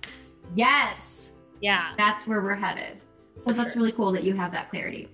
yes. 0.54 1.32
Yeah. 1.60 1.92
That's 1.96 2.26
where 2.26 2.40
we're 2.40 2.56
headed. 2.56 3.00
So 3.42 3.52
that's 3.52 3.76
really 3.76 3.92
cool 3.92 4.12
that 4.12 4.22
you 4.22 4.34
have 4.34 4.52
that 4.52 4.70
clarity. 4.70 5.08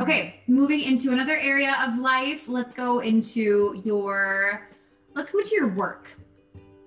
Okay, 0.00 0.40
moving 0.46 0.80
into 0.80 1.12
another 1.12 1.36
area 1.36 1.76
of 1.86 1.98
life, 1.98 2.48
let's 2.48 2.72
go 2.72 3.00
into 3.00 3.80
your 3.84 4.68
let's 5.14 5.30
go 5.30 5.38
into 5.38 5.54
your 5.54 5.68
work. 5.74 6.10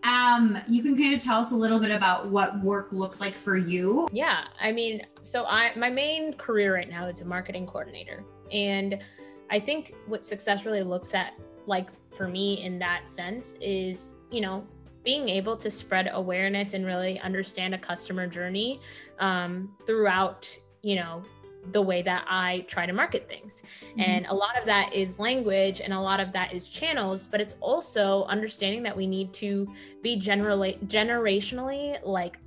Um, 0.03 0.57
you 0.67 0.81
can 0.81 0.95
kind 0.95 1.13
of 1.13 1.19
tell 1.19 1.39
us 1.39 1.51
a 1.51 1.55
little 1.55 1.79
bit 1.79 1.91
about 1.91 2.29
what 2.29 2.59
work 2.61 2.87
looks 2.91 3.19
like 3.19 3.33
for 3.33 3.57
you. 3.57 4.07
Yeah, 4.11 4.45
I 4.59 4.71
mean, 4.71 5.05
so 5.21 5.45
I 5.45 5.71
my 5.75 5.89
main 5.89 6.33
career 6.33 6.73
right 6.73 6.89
now 6.89 7.07
is 7.07 7.21
a 7.21 7.25
marketing 7.25 7.67
coordinator. 7.67 8.23
And 8.51 9.03
I 9.51 9.59
think 9.59 9.93
what 10.07 10.23
success 10.23 10.65
really 10.65 10.83
looks 10.83 11.13
at 11.13 11.33
like 11.67 11.89
for 12.15 12.27
me 12.27 12.63
in 12.63 12.79
that 12.79 13.09
sense 13.09 13.55
is, 13.61 14.13
you 14.31 14.41
know, 14.41 14.65
being 15.03 15.29
able 15.29 15.55
to 15.57 15.69
spread 15.69 16.09
awareness 16.11 16.73
and 16.73 16.85
really 16.85 17.19
understand 17.19 17.75
a 17.75 17.77
customer 17.77 18.25
journey 18.27 18.81
um, 19.19 19.71
throughout 19.85 20.57
you 20.85 20.95
know 20.95 21.23
the 21.71 21.81
way 21.81 22.03
that 22.03 22.25
I 22.29 22.63
try 22.67 22.85
to 22.85 22.93
market 22.93 23.27
things. 23.27 23.63
Mm-hmm. 23.81 24.01
And 24.01 24.25
a 24.27 24.33
lot 24.33 24.55
of 24.59 24.65
that 24.67 24.93
is 24.93 25.17
language 25.17 25.81
and 25.81 25.93
a 25.93 25.99
lot 25.99 26.19
of 26.19 26.31
that 26.33 26.53
is 26.53 26.67
channels, 26.67 27.27
but 27.27 27.41
it's 27.41 27.55
also 27.59 28.25
understanding 28.25 28.83
that 28.83 28.95
we 28.95 29.07
need 29.07 29.33
to 29.33 29.67
be 30.03 30.15
generally 30.15 30.77
generationally 30.85 31.97
like, 32.05 32.37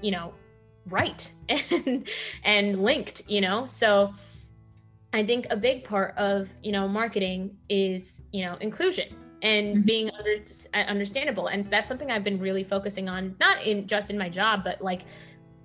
you 0.00 0.10
know, 0.10 0.32
right 0.88 1.30
and 1.48 2.08
and 2.44 2.82
linked, 2.82 3.22
you 3.28 3.42
know. 3.42 3.66
So 3.66 4.14
I 5.12 5.24
think 5.24 5.46
a 5.50 5.56
big 5.56 5.84
part 5.84 6.16
of, 6.16 6.48
you 6.62 6.72
know, 6.72 6.88
marketing 6.88 7.56
is, 7.68 8.22
you 8.32 8.46
know, 8.46 8.56
inclusion 8.60 9.14
and 9.42 9.76
mm-hmm. 9.76 9.86
being 9.86 10.10
under, 10.18 10.42
understandable. 10.88 11.48
And 11.48 11.62
that's 11.64 11.86
something 11.86 12.10
I've 12.10 12.24
been 12.24 12.40
really 12.40 12.64
focusing 12.64 13.08
on 13.08 13.36
not 13.38 13.62
in 13.62 13.86
just 13.86 14.10
in 14.10 14.18
my 14.18 14.28
job, 14.28 14.64
but 14.64 14.80
like 14.82 15.02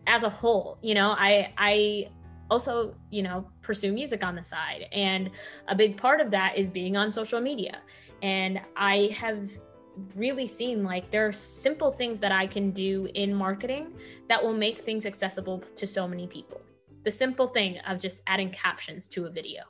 as 0.09 0.23
a 0.23 0.29
whole 0.29 0.77
you 0.81 0.93
know 0.93 1.15
i 1.17 1.53
i 1.57 2.09
also 2.49 2.95
you 3.09 3.21
know 3.21 3.47
pursue 3.61 3.91
music 3.91 4.23
on 4.23 4.35
the 4.35 4.43
side. 4.43 4.87
And 4.91 5.29
a 5.67 5.75
big 5.75 5.97
part 5.97 6.21
of 6.21 6.31
that 6.31 6.57
is 6.57 6.69
being 6.69 6.97
on 6.97 7.11
social 7.11 7.39
media. 7.39 7.81
And 8.21 8.59
i 8.75 9.09
have 9.13 9.51
really 10.15 10.47
seen 10.47 10.83
like 10.83 11.11
there 11.11 11.27
are 11.27 11.33
simple 11.33 11.91
things 11.91 12.21
that 12.21 12.31
i 12.31 12.47
can 12.47 12.71
do 12.71 13.09
in 13.15 13.33
marketing 13.33 13.93
that 14.29 14.41
will 14.41 14.53
make 14.53 14.79
things 14.79 15.05
accessible 15.05 15.59
to 15.59 15.85
so 15.85 16.07
many 16.07 16.27
people. 16.27 16.61
The 17.03 17.11
simple 17.11 17.47
thing 17.47 17.79
of 17.87 17.99
just 17.99 18.23
adding 18.27 18.51
captions 18.51 19.07
to 19.09 19.25
a 19.25 19.29
video 19.29 19.63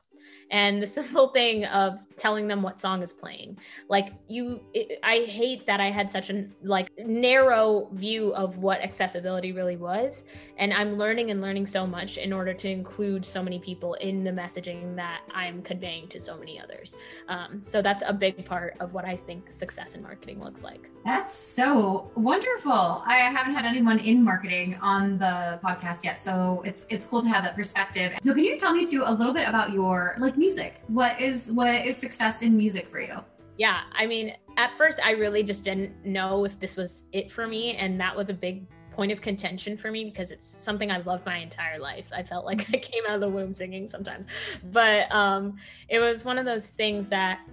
and 0.51 0.81
the 0.81 0.87
simple 0.99 1.29
thing 1.29 1.65
of 1.65 1.99
telling 2.15 2.47
them 2.47 2.61
what 2.61 2.79
song 2.79 3.01
is 3.01 3.13
playing. 3.13 3.57
Like 3.87 4.13
you 4.27 4.61
it, 4.73 4.99
i 5.03 5.19
hate 5.19 5.65
that 5.65 5.79
i 5.79 5.89
had 5.89 6.09
such 6.09 6.29
a 6.29 6.45
like 6.61 6.89
narrow 6.99 7.89
view 7.93 8.33
of 8.33 8.57
what 8.57 8.81
accessibility 8.81 9.51
really 9.51 9.77
was. 9.77 10.25
And 10.57 10.73
i'm 10.73 10.97
learning 10.97 11.31
and 11.31 11.41
learning 11.41 11.65
so 11.65 11.87
much 11.87 12.17
in 12.17 12.33
order 12.33 12.53
to 12.53 12.69
include 12.69 13.25
so 13.25 13.41
many 13.41 13.59
people 13.59 13.93
in 13.95 14.23
the 14.23 14.31
messaging 14.31 14.95
that 14.95 15.21
i'm 15.33 15.61
conveying 15.61 16.07
to 16.09 16.19
so 16.19 16.37
many 16.37 16.59
others. 16.59 16.95
Um, 17.27 17.61
so 17.61 17.81
that's 17.81 18.03
a 18.05 18.13
big 18.13 18.45
part 18.45 18.75
of 18.79 18.93
what 18.93 19.05
i 19.05 19.15
think 19.15 19.51
success 19.51 19.95
in 19.95 20.01
marketing 20.03 20.43
looks 20.43 20.63
like. 20.63 20.89
That's 21.05 21.37
so 21.37 22.11
wonderful. 22.15 23.03
I 23.05 23.15
haven't 23.17 23.55
had 23.55 23.65
anyone 23.65 23.99
in 23.99 24.23
marketing 24.23 24.77
on 24.81 25.17
the 25.17 25.59
podcast 25.63 26.03
yet 26.03 26.19
so 26.19 26.61
it's 26.65 26.85
it's 26.89 27.05
cool 27.05 27.21
to 27.21 27.29
have 27.29 27.43
that 27.43 27.55
perspective. 27.55 28.13
So 28.21 28.33
can 28.33 28.43
you 28.43 28.57
tell 28.57 28.73
me 28.73 28.85
too 28.85 29.03
a 29.05 29.13
little 29.13 29.33
bit 29.33 29.47
about 29.47 29.71
your 29.71 30.15
like 30.19 30.37
music 30.39 30.81
what 30.87 31.19
is 31.19 31.51
what 31.51 31.85
is 31.85 31.95
success 31.95 32.41
in 32.41 32.55
music 32.55 32.89
for 32.89 32.99
you 32.99 33.15
yeah 33.57 33.81
i 33.93 34.05
mean 34.05 34.33
at 34.57 34.75
first 34.77 34.99
i 35.03 35.11
really 35.11 35.43
just 35.43 35.63
didn't 35.63 35.93
know 36.05 36.45
if 36.45 36.59
this 36.59 36.75
was 36.75 37.05
it 37.11 37.31
for 37.31 37.45
me 37.45 37.75
and 37.75 37.99
that 37.99 38.15
was 38.15 38.29
a 38.29 38.33
big 38.33 38.65
point 38.99 39.13
of 39.13 39.21
contention 39.21 39.77
for 39.77 39.91
me 39.91 40.03
because 40.03 40.29
it's 40.29 40.45
something 40.45 40.91
I've 40.91 41.07
loved 41.07 41.25
my 41.25 41.37
entire 41.37 41.79
life. 41.79 42.11
I 42.13 42.21
felt 42.21 42.43
like 42.43 42.69
I 42.73 42.77
came 42.77 43.03
out 43.07 43.15
of 43.15 43.21
the 43.21 43.29
womb 43.29 43.53
singing 43.53 43.87
sometimes. 43.87 44.27
But 44.73 45.09
um, 45.09 45.55
it 45.87 45.99
was 45.99 46.25
one 46.25 46.37
of 46.37 46.43
those 46.43 46.71
things 46.71 47.07
that 47.07 47.47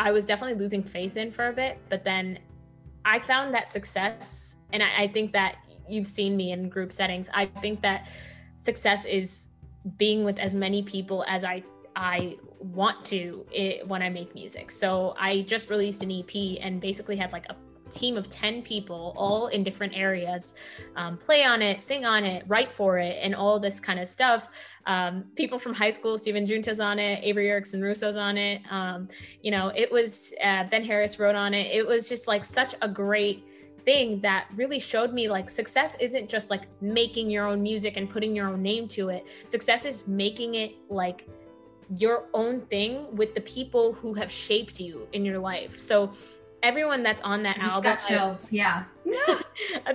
I 0.00 0.10
was 0.10 0.26
definitely 0.26 0.58
losing 0.58 0.82
faith 0.82 1.16
in 1.16 1.30
for 1.30 1.46
a 1.46 1.52
bit. 1.52 1.78
But 1.88 2.02
then 2.02 2.40
I 3.04 3.20
found 3.20 3.54
that 3.54 3.70
success, 3.70 4.56
and 4.72 4.82
I, 4.82 5.02
I 5.02 5.06
think 5.06 5.32
that 5.32 5.58
you've 5.88 6.08
seen 6.08 6.36
me 6.36 6.50
in 6.50 6.68
group 6.68 6.92
settings. 6.92 7.30
I 7.32 7.46
think 7.46 7.80
that 7.82 8.08
success 8.56 9.04
is 9.04 9.46
being 9.96 10.24
with 10.24 10.40
as 10.40 10.56
many 10.56 10.82
people 10.82 11.24
as 11.28 11.44
I 11.44 11.62
I 11.96 12.36
want 12.58 13.04
to 13.06 13.44
it, 13.50 13.86
when 13.86 14.02
I 14.02 14.10
make 14.10 14.34
music. 14.34 14.70
So 14.70 15.14
I 15.18 15.42
just 15.42 15.70
released 15.70 16.02
an 16.02 16.10
EP 16.10 16.58
and 16.60 16.80
basically 16.80 17.16
had 17.16 17.32
like 17.32 17.46
a 17.48 17.56
team 17.90 18.16
of 18.16 18.28
10 18.28 18.62
people 18.62 19.12
all 19.16 19.48
in 19.48 19.64
different 19.64 19.92
areas 19.96 20.54
um, 20.96 21.18
play 21.18 21.44
on 21.44 21.60
it 21.60 21.80
sing 21.80 22.04
on 22.04 22.24
it 22.24 22.44
write 22.46 22.70
for 22.70 22.98
it 22.98 23.18
and 23.20 23.34
all 23.34 23.58
this 23.58 23.80
kind 23.80 23.98
of 23.98 24.08
stuff. 24.08 24.48
Um, 24.86 25.24
people 25.34 25.58
from 25.58 25.74
high 25.74 25.90
school 25.90 26.16
stephen 26.16 26.46
junta's 26.46 26.78
on 26.78 27.00
it 27.00 27.20
avery 27.24 27.50
erickson 27.50 27.82
russo's 27.82 28.16
on 28.16 28.38
it. 28.38 28.62
Um, 28.70 29.08
you 29.42 29.50
know 29.50 29.72
it 29.74 29.90
was 29.90 30.32
uh, 30.42 30.64
ben 30.70 30.84
harris 30.84 31.18
wrote 31.18 31.34
on 31.34 31.52
it. 31.52 31.66
It 31.74 31.86
was 31.86 32.08
just 32.08 32.28
like 32.28 32.44
such 32.44 32.74
a 32.80 32.88
great 32.88 33.44
thing 33.84 34.20
that 34.20 34.46
really 34.54 34.78
showed 34.78 35.12
me 35.12 35.28
like 35.28 35.50
success 35.50 35.96
isn't 36.00 36.28
just 36.28 36.50
like 36.50 36.68
making 36.80 37.30
your 37.30 37.46
own 37.46 37.62
music 37.62 37.96
and 37.96 38.08
putting 38.10 38.34
your 38.36 38.48
own 38.48 38.62
name 38.62 38.86
to 38.88 39.08
it. 39.08 39.26
Success 39.46 39.84
is 39.84 40.06
making 40.06 40.54
it 40.54 40.74
like 40.88 41.26
your 41.96 42.26
own 42.34 42.60
thing 42.62 43.14
with 43.16 43.34
the 43.34 43.40
people 43.40 43.92
who 43.92 44.14
have 44.14 44.30
shaped 44.30 44.80
you 44.80 45.08
in 45.12 45.24
your 45.24 45.38
life. 45.38 45.80
So 45.80 46.12
everyone 46.62 47.02
that's 47.02 47.20
on 47.22 47.42
that 47.42 47.56
Just 47.56 47.68
album 47.68 47.82
got 47.82 47.96
chills. 48.06 48.52
Yeah. 48.52 48.84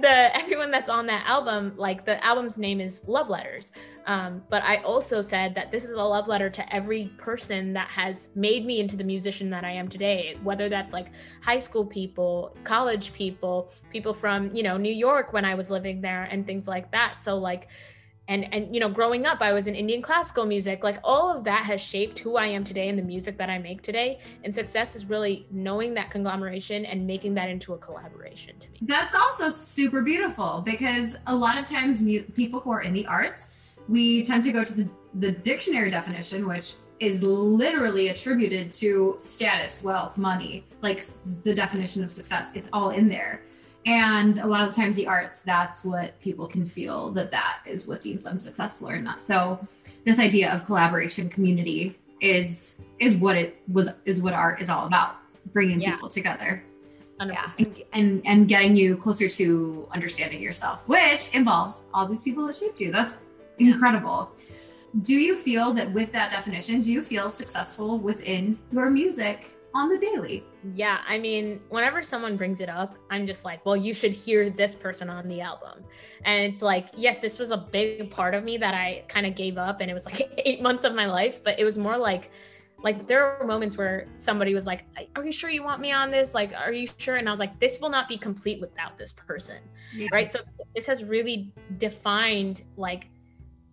the 0.01 0.35
everyone 0.35 0.71
that's 0.71 0.89
on 0.89 1.05
that 1.05 1.25
album 1.27 1.73
like 1.77 2.05
the 2.05 2.23
album's 2.23 2.57
name 2.57 2.81
is 2.81 3.07
love 3.07 3.29
letters 3.29 3.71
um, 4.07 4.43
but 4.49 4.61
i 4.63 4.77
also 4.77 5.21
said 5.21 5.55
that 5.55 5.71
this 5.71 5.83
is 5.85 5.91
a 5.91 6.03
love 6.03 6.27
letter 6.27 6.49
to 6.49 6.75
every 6.75 7.05
person 7.17 7.71
that 7.71 7.87
has 7.89 8.29
made 8.35 8.65
me 8.65 8.79
into 8.79 8.97
the 8.97 9.03
musician 9.03 9.49
that 9.49 9.63
i 9.63 9.71
am 9.71 9.87
today 9.87 10.35
whether 10.43 10.69
that's 10.69 10.91
like 10.91 11.07
high 11.41 11.57
school 11.57 11.85
people 11.85 12.55
college 12.63 13.13
people 13.13 13.71
people 13.89 14.13
from 14.13 14.53
you 14.53 14.63
know 14.63 14.75
new 14.75 14.93
york 14.93 15.33
when 15.33 15.45
i 15.45 15.55
was 15.55 15.71
living 15.71 16.01
there 16.01 16.23
and 16.23 16.45
things 16.45 16.67
like 16.67 16.91
that 16.91 17.17
so 17.17 17.37
like 17.37 17.67
and 18.27 18.51
and 18.53 18.74
you 18.74 18.79
know 18.79 18.89
growing 18.89 19.25
up 19.25 19.41
i 19.41 19.51
was 19.51 19.67
in 19.67 19.75
indian 19.75 20.01
classical 20.01 20.46
music. 20.46 20.84
Like 20.84 21.00
all 21.03 21.36
of 21.36 21.44
that 21.44 21.65
has 21.65 21.82
shaped 21.82 22.20
who 22.20 22.38
i 22.38 22.46
am 22.46 22.63
today 22.63 22.89
and 22.89 22.98
the 22.98 23.03
music 23.03 23.38
that 23.38 23.50
i 23.50 23.58
make 23.58 23.82
today. 23.82 24.20
And 24.44 24.53
success 24.53 24.96
is 24.96 25.05
really 25.05 25.48
knowing 25.51 25.94
that 25.96 26.10
conglomeration 26.10 26.86
and 26.86 27.05
making 27.05 27.34
that 27.36 27.50
into 27.50 27.74
a 27.74 27.77
collaboration 27.77 28.58
to 28.60 28.72
me. 28.72 28.79
That's 28.82 29.15
also 29.15 29.50
super 29.50 30.01
beautiful 30.01 30.62
because 30.65 31.15
a 31.27 31.36
lot 31.36 31.58
of 31.58 31.65
times 31.65 32.01
mu- 32.01 32.24
people 32.36 32.60
who 32.60 32.72
are 32.72 32.82
in 32.82 32.94
the 32.94 33.05
arts 33.05 33.48
we 33.88 34.24
tend 34.25 34.44
to 34.44 34.51
go 34.51 34.63
to 34.63 34.74
the, 34.74 34.89
the 35.15 35.32
dictionary 35.32 35.91
definition 35.91 36.48
which 36.48 36.74
is 37.00 37.22
literally 37.22 38.08
attributed 38.08 38.72
to 38.72 39.15
status 39.17 39.84
wealth 39.84 40.17
money 40.17 40.65
like 40.82 41.03
the 41.44 41.53
definition 41.53 42.03
of 42.03 42.12
success. 42.12 42.51
It's 42.55 42.70
all 42.74 42.91
in 42.91 43.10
there 43.10 43.44
and 43.86 44.39
a 44.39 44.46
lot 44.48 44.62
of 44.62 44.70
the 44.70 44.75
times 44.75 44.96
the 44.96 45.06
arts 45.08 45.39
that's 45.42 45.84
what 45.84 46.20
people 46.20 46.48
can 46.48 46.65
feel 46.68 47.12
that 47.12 47.30
that 47.32 47.60
is 47.65 47.86
what 47.88 48.01
deems 48.01 48.24
them 48.24 48.39
successful 48.39 48.89
or 48.89 48.98
not 49.00 49.24
so 49.24 49.60
this 50.06 50.20
idea 50.20 50.51
of 50.54 50.65
collaboration 50.65 51.30
community 51.30 51.98
is 52.22 52.75
is 53.00 53.15
what 53.18 53.38
it 53.38 53.62
was 53.72 53.89
is 54.06 54.22
what 54.22 54.34
art 54.34 54.62
is 54.62 54.70
all 54.70 54.88
about 54.88 55.18
bringing 55.54 55.80
Yeah. 55.82 55.92
people 55.92 56.10
together 56.10 56.63
100%. 57.20 57.34
yeah 57.34 57.48
and, 57.60 57.82
and 57.94 58.22
and 58.25 58.48
getting 58.48 58.75
you 58.75 58.98
closer 58.98 59.27
to 59.30 59.88
understanding 59.94 60.42
yourself 60.42 60.82
which 60.88 61.30
involves 61.34 61.82
all 61.94 62.08
these 62.08 62.22
people 62.22 62.46
that 62.48 62.56
shaped 62.56 62.80
you 62.82 62.92
that's 62.92 63.15
Yeah. 63.58 63.74
incredible 63.74 64.32
do 65.01 65.13
you 65.15 65.36
feel 65.38 65.74
that 65.74 65.92
with 65.92 66.12
that 66.13 66.32
definition 66.32 66.80
do 66.80 66.92
you 66.92 67.01
feel 67.01 67.30
successful 67.30 68.00
within 68.00 68.58
your 68.72 68.89
music 68.89 69.51
on 69.75 69.89
the 69.89 69.98
daily 69.98 70.44
Yeah, 70.74 71.01
I 71.08 71.20
mean, 71.20 71.62
whenever 71.70 72.01
someone 72.01 72.38
brings 72.38 72.62
it 72.62 72.70
up, 72.70 72.96
I'm 73.12 73.27
just 73.27 73.46
like, 73.46 73.65
well, 73.65 73.75
you 73.75 73.94
should 73.94 74.13
hear 74.13 74.50
this 74.50 74.74
person 74.74 75.10
on 75.10 75.27
the 75.27 75.41
album. 75.41 75.84
And 76.24 76.51
it's 76.51 76.62
like, 76.62 76.88
yes, 76.96 77.20
this 77.20 77.38
was 77.38 77.51
a 77.51 77.58
big 77.58 78.10
part 78.10 78.34
of 78.34 78.44
me 78.44 78.58
that 78.58 78.74
I 78.74 79.03
kind 79.08 79.25
of 79.25 79.36
gave 79.36 79.58
up 79.58 79.82
and 79.82 79.91
it 79.91 79.94
was 79.94 80.05
like 80.05 80.22
8 80.46 80.62
months 80.62 80.86
of 80.86 80.96
my 80.96 81.05
life, 81.05 81.44
but 81.44 81.60
it 81.60 81.63
was 81.63 81.77
more 81.77 81.98
like 81.98 82.32
like 82.84 83.08
there 83.08 83.38
were 83.39 83.48
moments 83.48 83.77
where 83.77 84.05
somebody 84.17 84.53
was 84.53 84.67
like, 84.67 84.84
"Are 85.15 85.25
you 85.25 85.32
sure 85.32 85.50
you 85.50 85.63
want 85.63 85.82
me 85.82 85.91
on 85.91 86.12
this? 86.12 86.36
Like, 86.36 86.53
are 86.53 86.74
you 86.74 86.88
sure?" 86.98 87.15
And 87.15 87.27
I 87.27 87.32
was 87.32 87.39
like, 87.39 87.58
"This 87.60 87.79
will 87.79 87.89
not 87.89 88.08
be 88.08 88.17
complete 88.17 88.60
without 88.60 88.98
this 88.98 89.13
person." 89.13 89.58
right 90.12 90.29
so 90.29 90.39
this 90.75 90.86
has 90.86 91.03
really 91.03 91.53
defined 91.77 92.63
like 92.77 93.08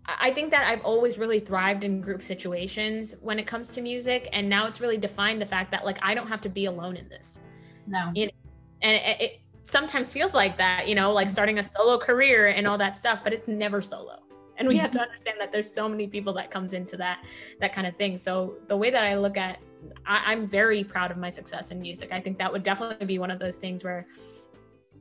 i 0.07 0.33
think 0.33 0.51
that 0.51 0.67
i've 0.67 0.83
always 0.83 1.19
really 1.19 1.41
thrived 1.41 1.85
in 1.85 2.01
group 2.01 2.23
situations 2.23 3.15
when 3.21 3.39
it 3.39 3.47
comes 3.47 3.71
to 3.71 3.81
music 3.81 4.29
and 4.33 4.49
now 4.49 4.67
it's 4.67 4.81
really 4.81 4.97
defined 4.97 5.41
the 5.41 5.47
fact 5.47 5.71
that 5.71 5.85
like 5.85 5.99
i 6.03 6.15
don't 6.15 6.29
have 6.29 6.41
to 6.41 6.49
be 6.49 6.67
alone 6.67 6.97
in 6.97 7.09
this. 7.09 7.41
No. 7.87 8.13
And 8.15 8.97
it, 8.97 9.21
it 9.21 9.41
sometimes 9.65 10.13
feels 10.13 10.35
like 10.35 10.57
that 10.59 10.89
you 10.89 10.95
know 10.95 11.13
like 11.13 11.31
starting 11.31 11.59
a 11.59 11.63
solo 11.63 11.99
career 11.99 12.49
and 12.49 12.67
all 12.67 12.79
that 12.79 12.97
stuff 12.97 13.21
but 13.23 13.33
it's 13.33 13.49
never 13.49 13.81
solo. 13.81 14.19
And 14.59 14.69
we 14.69 14.77
have 14.77 14.91
to 14.93 14.99
mm-hmm. 14.99 15.05
understand 15.11 15.39
that 15.41 15.51
there's 15.51 15.73
so 15.73 15.89
many 15.89 16.07
people 16.07 16.33
that 16.35 16.51
comes 16.51 16.73
into 16.73 16.97
that 16.99 17.25
that 17.61 17.73
kind 17.73 17.87
of 17.87 17.97
thing. 17.97 18.19
So 18.19 18.59
the 18.69 18.77
way 18.77 18.91
that 18.91 19.05
i 19.05 19.17
look 19.17 19.37
at 19.37 19.59
I, 20.07 20.33
i'm 20.33 20.49
very 20.49 20.85
proud 20.85 21.11
of 21.11 21.17
my 21.17 21.31
success 21.31 21.71
in 21.71 21.81
music. 21.81 22.13
I 22.13 22.21
think 22.21 22.39
that 22.39 22.53
would 22.53 22.63
definitely 22.63 23.07
be 23.07 23.19
one 23.19 23.31
of 23.31 23.39
those 23.39 23.57
things 23.57 23.83
where 23.83 24.07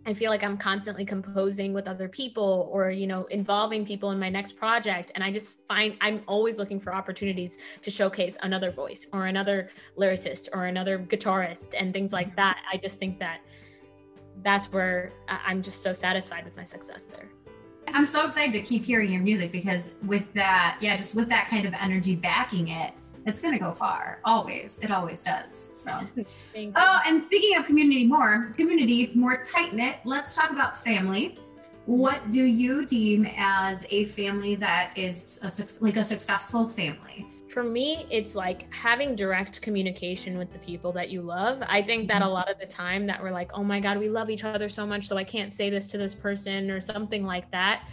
I 0.05 0.13
feel 0.15 0.31
like 0.31 0.43
I'm 0.43 0.57
constantly 0.57 1.05
composing 1.05 1.73
with 1.73 1.87
other 1.87 2.09
people 2.09 2.69
or, 2.71 2.89
you 2.89 3.05
know, 3.05 3.25
involving 3.25 3.85
people 3.85 4.09
in 4.11 4.19
my 4.19 4.29
next 4.29 4.53
project. 4.53 5.11
And 5.13 5.23
I 5.23 5.31
just 5.31 5.59
find 5.67 5.95
I'm 6.01 6.23
always 6.27 6.57
looking 6.57 6.79
for 6.79 6.93
opportunities 6.93 7.59
to 7.83 7.91
showcase 7.91 8.35
another 8.41 8.71
voice 8.71 9.05
or 9.13 9.27
another 9.27 9.69
lyricist 9.97 10.49
or 10.53 10.65
another 10.65 10.97
guitarist 10.97 11.75
and 11.79 11.93
things 11.93 12.11
like 12.11 12.35
that. 12.35 12.57
I 12.71 12.77
just 12.77 12.97
think 12.97 13.19
that 13.19 13.41
that's 14.41 14.71
where 14.71 15.13
I'm 15.27 15.61
just 15.61 15.83
so 15.83 15.93
satisfied 15.93 16.45
with 16.45 16.57
my 16.57 16.63
success 16.63 17.05
there. 17.05 17.29
I'm 17.93 18.05
so 18.05 18.25
excited 18.25 18.53
to 18.53 18.61
keep 18.61 18.83
hearing 18.83 19.11
your 19.11 19.21
music 19.21 19.51
because 19.51 19.93
with 20.07 20.33
that, 20.33 20.77
yeah, 20.81 20.97
just 20.97 21.13
with 21.13 21.29
that 21.29 21.47
kind 21.47 21.67
of 21.67 21.73
energy 21.79 22.15
backing 22.15 22.69
it, 22.69 22.93
it's 23.25 23.41
gonna 23.41 23.59
go 23.59 23.73
far. 23.73 24.19
Always, 24.25 24.79
it 24.79 24.91
always 24.91 25.21
does. 25.23 25.69
So, 25.73 25.91
oh, 26.75 26.99
and 27.05 27.25
speaking 27.25 27.57
of 27.57 27.65
community, 27.65 28.05
more 28.05 28.53
community, 28.57 29.11
more 29.13 29.43
tight 29.43 29.73
knit. 29.73 29.97
Let's 30.05 30.35
talk 30.35 30.51
about 30.51 30.83
family. 30.83 31.37
What 31.85 32.29
do 32.29 32.43
you 32.43 32.85
deem 32.85 33.27
as 33.37 33.85
a 33.89 34.05
family 34.05 34.55
that 34.55 34.91
is 34.95 35.39
a, 35.41 35.83
like 35.83 35.97
a 35.97 36.03
successful 36.03 36.69
family? 36.69 37.27
for 37.51 37.63
me 37.63 38.05
it's 38.09 38.33
like 38.33 38.73
having 38.73 39.13
direct 39.13 39.61
communication 39.61 40.37
with 40.37 40.53
the 40.53 40.59
people 40.59 40.91
that 40.91 41.09
you 41.09 41.21
love 41.21 41.61
i 41.67 41.81
think 41.81 42.07
that 42.07 42.21
a 42.21 42.25
mm-hmm. 42.25 42.33
lot 42.33 42.49
of 42.49 42.57
the 42.59 42.65
time 42.65 43.05
that 43.05 43.21
we're 43.21 43.31
like 43.31 43.51
oh 43.53 43.63
my 43.63 43.79
god 43.79 43.97
we 43.97 44.07
love 44.07 44.29
each 44.29 44.45
other 44.45 44.69
so 44.69 44.85
much 44.85 45.05
so 45.07 45.17
i 45.17 45.23
can't 45.23 45.51
say 45.51 45.69
this 45.69 45.87
to 45.87 45.97
this 45.97 46.15
person 46.15 46.71
or 46.71 46.79
something 46.79 47.25
like 47.25 47.49
that 47.51 47.83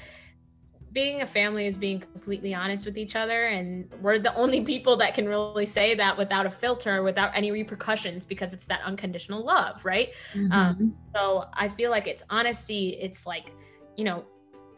being 0.92 1.22
a 1.22 1.26
family 1.26 1.66
is 1.66 1.76
being 1.76 2.00
completely 2.00 2.54
honest 2.54 2.86
with 2.86 2.96
each 2.96 3.14
other 3.16 3.46
and 3.46 3.88
we're 4.00 4.18
the 4.18 4.34
only 4.34 4.60
people 4.62 4.96
that 4.96 5.14
can 5.14 5.28
really 5.28 5.66
say 5.66 5.94
that 5.94 6.16
without 6.16 6.46
a 6.46 6.50
filter 6.50 7.02
without 7.02 7.30
any 7.34 7.50
repercussions 7.50 8.24
because 8.24 8.52
it's 8.52 8.66
that 8.66 8.80
unconditional 8.84 9.44
love 9.44 9.84
right 9.84 10.10
Um, 10.52 10.94
so 11.14 11.46
I 11.54 11.68
feel 11.68 11.90
like 11.90 12.06
it's 12.06 12.22
honesty. 12.30 12.98
It's 13.00 13.26
like, 13.26 13.52
you 13.96 14.04
know, 14.04 14.24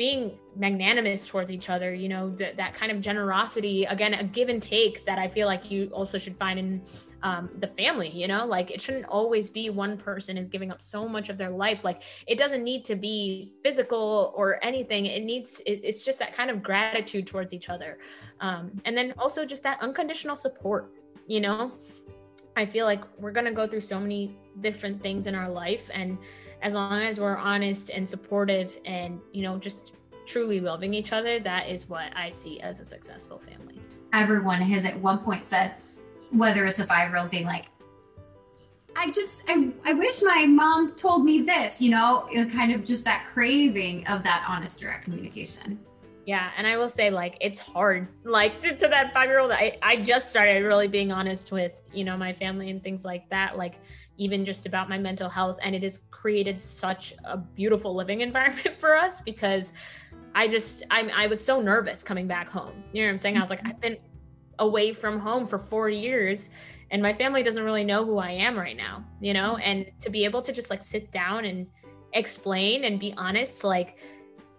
being 0.01 0.39
magnanimous 0.57 1.27
towards 1.27 1.53
each 1.53 1.69
other 1.69 1.93
you 1.93 2.09
know 2.09 2.31
th- 2.31 2.57
that 2.57 2.73
kind 2.73 2.91
of 2.91 3.03
generosity 3.03 3.85
again 3.85 4.15
a 4.15 4.25
give 4.25 4.49
and 4.49 4.63
take 4.63 5.05
that 5.05 5.19
i 5.19 5.29
feel 5.29 5.47
like 5.47 5.71
you 5.71 5.91
also 5.93 6.17
should 6.17 6.37
find 6.39 6.59
in 6.59 6.83
um, 7.23 7.51
the 7.59 7.67
family 7.67 8.09
you 8.09 8.27
know? 8.27 8.47
Like 8.47 8.71
it 8.71 8.81
shouldn't 8.81 9.05
always 9.05 9.51
be 9.51 9.69
one 9.69 9.99
person 9.99 10.39
is 10.39 10.49
giving 10.49 10.71
up 10.71 10.81
so 10.81 11.07
much 11.07 11.29
of 11.29 11.37
their 11.37 11.51
life. 11.51 11.85
Like 11.85 12.03
it 12.27 12.39
doesn't 12.39 12.65
need 12.65 12.83
to 12.87 12.97
be 12.97 13.53
physical 13.63 14.33
or 14.35 14.59
anything. 14.65 15.05
It 15.05 15.23
needs 15.23 15.61
it, 15.67 15.83
it's 15.85 16.03
just 16.03 16.19
that 16.21 16.35
kind 16.35 16.49
of 16.51 16.63
gratitude 16.63 17.27
towards 17.27 17.53
each 17.53 17.69
other. 17.69 17.99
Um, 18.41 18.81
and 18.87 18.97
then 18.97 19.13
also 19.19 19.45
just 19.45 19.63
that 19.65 19.83
unconditional 19.83 20.35
support 20.35 20.95
you 21.31 21.41
know? 21.41 21.73
I 22.57 22.67
feel 22.67 22.85
like 22.85 23.03
we're 23.19 23.31
going 23.31 23.47
to 23.47 23.53
go 23.53 23.67
through 23.67 23.81
so 23.81 24.01
many 24.01 24.37
different 24.61 25.01
things 25.01 25.29
in 25.29 25.35
our 25.37 25.49
life 25.49 25.89
and 25.95 26.19
as 26.63 26.75
long 26.75 27.01
as 27.01 27.21
we're 27.21 27.37
honest 27.37 27.91
and 27.91 28.09
supportive 28.09 28.77
and 28.85 29.21
you 29.33 29.43
know 29.43 29.59
just 29.59 29.93
truly 30.27 30.61
loving 30.61 30.95
each 30.95 31.13
other 31.13 31.41
that 31.41 31.69
is 31.69 31.89
what 31.89 32.13
i 32.15 32.31
see 32.31 32.61
as 32.61 32.81
a 32.81 32.85
successful 32.85 33.39
family. 33.39 33.81
Everyone 34.13 34.61
has 34.61 34.85
at 34.85 34.99
one 34.99 35.19
point 35.19 35.45
said 35.45 35.75
whether 36.31 36.67
it's 36.67 36.81
a 36.81 36.85
five 36.85 37.11
year 37.11 37.19
old 37.19 37.31
being 37.31 37.47
like 37.47 37.67
i 38.97 39.11
just 39.11 39.43
I, 39.49 39.71
I 39.85 39.93
wish 39.93 40.21
my 40.23 40.47
mom 40.47 40.93
told 40.95 41.25
me 41.25 41.43
this 41.43 41.81
you 41.81 41.91
know 41.91 42.29
kind 42.53 42.73
of 42.73 42.85
just 42.85 43.05
that 43.05 43.27
craving 43.33 44.07
of 44.07 44.23
that 44.25 44.45
honest 44.49 44.79
direct 44.81 45.05
communication. 45.05 45.79
Yeah 46.27 46.51
and 46.57 46.67
i 46.67 46.77
will 46.77 46.89
say 46.89 47.11
like 47.11 47.37
it's 47.41 47.59
hard 47.59 48.09
like 48.25 48.61
to, 48.61 48.77
to 48.77 48.89
that 48.89 49.13
five 49.13 49.29
year 49.29 49.41
old 49.41 49.53
I, 49.53 49.79
I 49.83 49.97
just 49.97 50.29
started 50.29 50.65
really 50.65 50.89
being 50.89 51.13
honest 51.13 51.51
with 51.51 51.81
you 51.93 52.05
know 52.05 52.17
my 52.17 52.33
family 52.33 52.71
and 52.71 52.83
things 52.83 53.05
like 53.05 53.29
that 53.31 53.57
like 53.57 53.77
even 54.21 54.45
just 54.45 54.67
about 54.67 54.89
my 54.89 54.99
mental 54.99 55.31
health. 55.31 55.59
And 55.63 55.75
it 55.75 55.83
has 55.83 56.03
created 56.11 56.61
such 56.61 57.15
a 57.25 57.39
beautiful 57.39 57.95
living 57.95 58.21
environment 58.29 58.79
for 58.79 58.95
us 58.95 59.21
because 59.21 59.73
I 60.35 60.47
just, 60.47 60.85
I, 60.91 61.11
I 61.17 61.27
was 61.27 61.43
so 61.43 61.61
nervous 61.61 62.05
coming 62.05 62.29
back 62.29 62.49
home. 62.49 62.85
You 62.93 63.03
know 63.03 63.09
what 63.09 63.13
I'm 63.13 63.19
saying? 63.19 63.39
I 63.39 63.41
was 63.41 63.51
like, 63.51 63.61
mm-hmm. 63.61 63.69
I've 63.69 63.81
been 63.81 63.99
away 64.59 64.93
from 64.93 65.19
home 65.19 65.49
for 65.49 65.59
four 65.59 65.89
years 65.89 66.51
and 66.91 67.03
my 67.03 67.15
family 67.15 67.43
doesn't 67.43 67.65
really 67.65 67.83
know 67.83 68.05
who 68.05 68.19
I 68.19 68.31
am 68.31 68.59
right 68.59 68.77
now, 68.77 69.05
you 69.21 69.33
know? 69.33 69.55
Mm-hmm. 69.55 69.63
And 69.63 69.91
to 70.01 70.11
be 70.11 70.25
able 70.27 70.43
to 70.43 70.53
just 70.53 70.71
like 70.71 70.83
sit 70.83 71.11
down 71.11 71.47
and 71.47 71.67
explain 72.13 72.85
and 72.85 73.01
be 73.01 73.15
honest, 73.17 73.65
like 73.65 73.97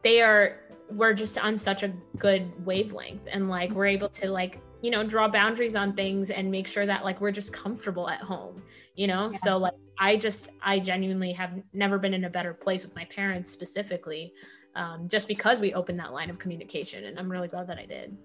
they 0.01 0.21
are, 0.21 0.57
we're 0.89 1.13
just 1.13 1.37
on 1.37 1.55
such 1.55 1.83
a 1.83 1.93
good 2.17 2.51
wavelength 2.65 3.27
and 3.31 3.47
like 3.47 3.71
we're 3.71 3.85
able 3.85 4.09
to 4.09 4.31
like 4.31 4.59
you 4.81 4.91
know 4.91 5.03
draw 5.03 5.27
boundaries 5.27 5.75
on 5.75 5.93
things 5.93 6.29
and 6.29 6.49
make 6.49 6.67
sure 6.67 6.85
that 6.85 7.03
like 7.03 7.21
we're 7.21 7.31
just 7.31 7.53
comfortable 7.53 8.09
at 8.09 8.19
home 8.19 8.61
you 8.95 9.07
know? 9.07 9.31
Yeah. 9.31 9.37
so 9.37 9.57
like 9.57 9.73
i 9.99 10.17
just 10.17 10.49
i 10.61 10.79
genuinely 10.79 11.31
have 11.31 11.51
never 11.73 11.97
been 11.97 12.13
in 12.13 12.25
a 12.25 12.29
better 12.29 12.53
place 12.53 12.83
with 12.83 12.95
my 12.95 13.05
parents 13.05 13.49
specifically 13.49 14.33
um, 14.73 15.09
just 15.09 15.27
because 15.27 15.59
we 15.59 15.73
opened 15.73 15.99
that 15.99 16.13
line 16.13 16.29
of 16.29 16.39
communication 16.39 17.05
and 17.05 17.19
i'm 17.19 17.31
really 17.31 17.47
glad 17.47 17.67
that 17.67 17.77
i 17.77 17.85
did. 17.85 18.17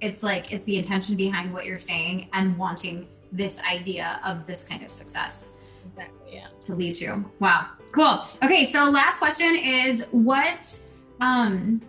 It's 0.00 0.22
like 0.22 0.50
it's 0.50 0.64
the 0.64 0.78
intention 0.78 1.14
behind 1.14 1.52
what 1.52 1.66
you're 1.66 1.78
saying 1.78 2.28
and 2.32 2.56
wanting 2.56 3.06
this 3.32 3.60
idea 3.70 4.18
of 4.24 4.46
this 4.46 4.64
kind 4.64 4.82
of 4.82 4.90
success 4.90 5.50
exactly 5.86 6.36
yeah. 6.36 6.48
to 6.60 6.74
lead 6.74 6.98
you. 6.98 7.24
Wow. 7.38 7.68
Cool. 7.92 8.26
Okay 8.42 8.64
so 8.64 8.84
last 8.84 9.18
question 9.18 9.54
is 9.56 10.06
what 10.10 10.78
um 11.20 11.82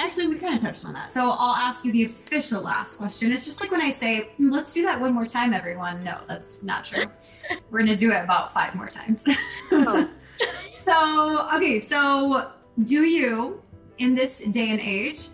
actually 0.00 0.28
we 0.28 0.36
kind 0.36 0.56
of 0.56 0.62
touched 0.62 0.84
on 0.84 0.92
that. 0.94 1.12
So 1.12 1.20
i'll 1.20 1.54
ask 1.54 1.84
you 1.84 1.92
the 1.92 2.04
official 2.04 2.62
last 2.62 2.96
question. 2.96 3.32
It's 3.32 3.44
just 3.44 3.60
like 3.60 3.70
when 3.70 3.82
i 3.82 3.90
say 3.90 4.30
hmm, 4.36 4.50
let's 4.50 4.72
do 4.72 4.82
that 4.82 5.00
one 5.00 5.12
more 5.12 5.26
time 5.26 5.52
everyone. 5.52 6.02
No 6.02 6.20
that's 6.28 6.62
not 6.62 6.84
true. 6.84 7.04
We're 7.70 7.80
gonna 7.80 7.96
do 7.96 8.12
it 8.12 8.24
about 8.24 8.52
five 8.52 8.74
more 8.74 8.88
times. 8.88 9.24
Oh. 9.72 10.08
so 10.82 11.48
okay 11.54 11.80
so 11.80 12.52
do 12.84 13.04
you 13.04 13.62
in 13.98 14.14
this 14.14 14.40
day 14.44 14.70
and 14.70 14.80
age 14.80 15.28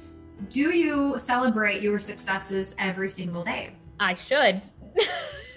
do 0.51 0.75
you 0.75 1.17
celebrate 1.17 1.81
your 1.81 1.99
successes 1.99 2.75
every 2.79 3.09
single 3.09 3.43
day? 3.43 3.75
I 3.99 4.13
should. 4.13 4.61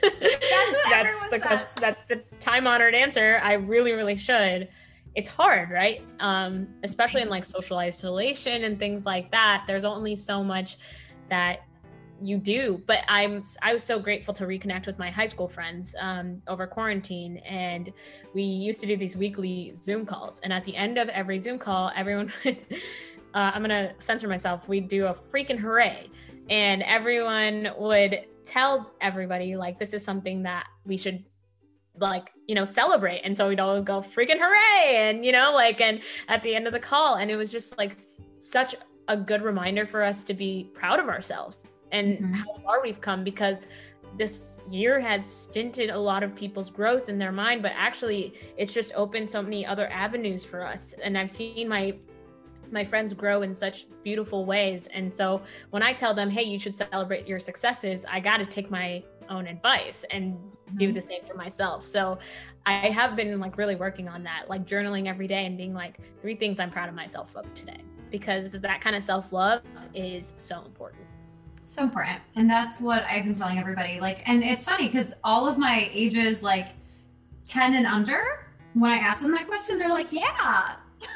That's, 0.02 0.10
that's 0.90 1.20
the 1.30 1.68
that's 1.82 2.02
the 2.08 2.24
time 2.40 2.66
honored 2.66 2.96
answer. 2.96 3.42
I 3.44 3.54
really 3.54 3.92
really 3.92 4.16
should 4.16 4.70
it's 5.16 5.30
hard, 5.30 5.70
right? 5.70 6.06
Um, 6.20 6.68
especially 6.84 7.22
in 7.22 7.30
like 7.30 7.46
social 7.46 7.78
isolation 7.78 8.64
and 8.64 8.78
things 8.78 9.06
like 9.06 9.32
that. 9.32 9.64
There's 9.68 9.86
only 9.86 10.16
so 10.16 10.44
much 10.44 10.78
that 11.30 11.62
you 12.22 12.38
do 12.38 12.82
but 12.86 13.00
i'm 13.08 13.44
i 13.62 13.74
was 13.74 13.84
so 13.84 14.00
grateful 14.00 14.34
to 14.34 14.46
reconnect 14.46 14.86
with 14.86 14.98
my 15.00 15.10
high 15.10 15.26
school 15.26 15.48
friends 15.48 15.96
um, 16.00 16.42
over 16.48 16.68
quarantine 16.68 17.38
and 17.38 17.94
we 18.34 18.44
used 18.44 18.82
to 18.82 18.88
do 18.88 18.98
these 18.98 19.16
weekly 19.16 19.74
zoom 19.76 20.06
calls 20.06 20.40
and 20.42 20.52
at 20.52 20.64
the 20.66 20.76
end 20.76 20.98
of 20.98 21.08
every 21.10 21.38
zoom 21.38 21.58
call 21.58 21.92
everyone 21.96 22.32
would 22.46 22.58
uh, 23.34 23.52
i'm 23.54 23.62
gonna 23.62 23.94
censor 24.00 24.28
myself 24.28 24.68
we'd 24.68 24.88
do 24.88 25.08
a 25.08 25.14
freaking 25.14 25.58
hooray 25.58 26.10
and 26.50 26.84
everyone 26.84 27.70
would 27.78 28.26
tell 28.44 28.92
everybody 29.02 29.56
like 29.56 29.80
this 29.80 29.94
is 29.94 30.04
something 30.04 30.44
that 30.44 30.68
we 30.86 30.98
should 30.98 31.24
like 32.00 32.32
you 32.48 32.56
know 32.56 32.64
celebrate. 32.64 33.22
And 33.22 33.36
so 33.36 33.50
we'd 33.50 33.60
all 33.60 33.82
go 33.82 34.02
freaking 34.02 34.40
hooray 34.40 34.96
and 34.98 35.26
you 35.26 35.32
know 35.32 35.52
like 35.54 35.82
and 35.82 36.02
at 36.28 36.44
the 36.44 36.56
end 36.56 36.68
of 36.68 36.74
the 36.74 36.80
call. 36.80 37.16
And 37.16 37.30
it 37.30 37.36
was 37.36 37.52
just 37.52 37.78
like 37.78 37.98
such 38.38 38.76
a 39.08 39.18
good 39.18 39.42
reminder 39.42 39.86
for 39.86 40.04
us 40.04 40.24
to 40.24 40.34
be 40.34 40.70
proud 40.74 41.00
of 41.00 41.10
ourselves 41.10 41.66
and 41.92 42.20
mm-hmm. 42.20 42.34
how 42.34 42.54
far 42.64 42.82
we've 42.82 43.02
come 43.02 43.24
because 43.24 43.68
this 44.18 44.62
year 44.70 45.00
has 45.00 45.26
stinted 45.26 45.90
a 45.90 45.98
lot 45.98 46.24
of 46.24 46.36
people's 46.36 46.70
growth 46.70 47.10
in 47.10 47.18
their 47.18 47.32
mind 47.32 47.62
but 47.62 47.72
actually 47.76 48.34
it's 48.58 48.74
just 48.74 48.92
opened 48.96 49.30
so 49.30 49.42
many 49.42 49.66
other 49.66 49.88
avenues 49.92 50.46
for 50.46 50.64
us. 50.64 50.94
And 51.04 51.18
i've 51.18 51.30
seen 51.30 51.68
my 51.68 51.96
my 52.72 52.86
friends 52.86 53.16
grow 53.16 53.42
in 53.42 53.52
such 53.52 53.88
beautiful 54.04 54.46
ways. 54.46 54.88
And 54.94 55.12
so 55.12 55.42
when 55.72 55.82
i 55.82 55.92
tell 55.94 56.14
them 56.14 56.30
hey 56.30 56.44
you 56.44 56.60
should 56.60 56.76
celebrate 56.76 57.28
your 57.28 57.40
successes 57.40 58.06
i 58.10 58.20
got 58.20 58.38
to 58.38 58.46
take 58.46 58.70
my 58.70 59.04
own 59.30 59.48
advice 59.48 60.06
and 60.12 60.38
do 60.76 60.86
mm-hmm. 60.86 60.96
the 60.96 61.02
same 61.02 61.24
for 61.26 61.36
myself. 61.36 61.84
So 61.84 62.20
I 62.66 62.90
have 62.90 63.16
been 63.16 63.40
like 63.40 63.58
really 63.58 63.76
working 63.76 64.08
on 64.08 64.24
that, 64.24 64.50
like 64.50 64.66
journaling 64.66 65.08
every 65.08 65.28
day 65.28 65.46
and 65.46 65.58
being 65.58 65.74
like 65.74 66.00
three 66.22 66.36
things 66.36 66.60
I'm 66.60 66.72
proud 66.72 66.90
of 66.90 66.96
myself 66.96 67.36
of 67.36 67.52
today 67.54 67.82
because 68.12 68.54
that 68.54 68.82
kind 68.82 68.96
of 68.96 69.04
self-love 69.04 69.62
is 69.94 70.34
so 70.38 70.64
important. 70.66 71.04
So 71.66 71.84
important. 71.84 72.20
And 72.36 72.50
that's 72.50 72.82
what 72.82 73.04
I've 73.04 73.26
been 73.26 73.34
telling 73.34 73.60
everybody. 73.60 74.00
Like 74.00 74.28
and 74.28 74.44
it's 74.44 74.66
funny 74.66 74.88
because 74.88 75.14
all 75.24 75.48
of 75.48 75.58
my 75.58 75.90
ages 75.92 76.42
like 76.42 76.70
10 77.46 77.76
and 77.76 77.86
under, 77.86 78.48
when 78.74 78.92
I 78.92 78.98
ask 78.98 79.22
them 79.22 79.32
that 79.32 79.48
question, 79.48 79.78
they're 79.78 79.90
like, 79.90 80.12
"Yeah." 80.12 80.76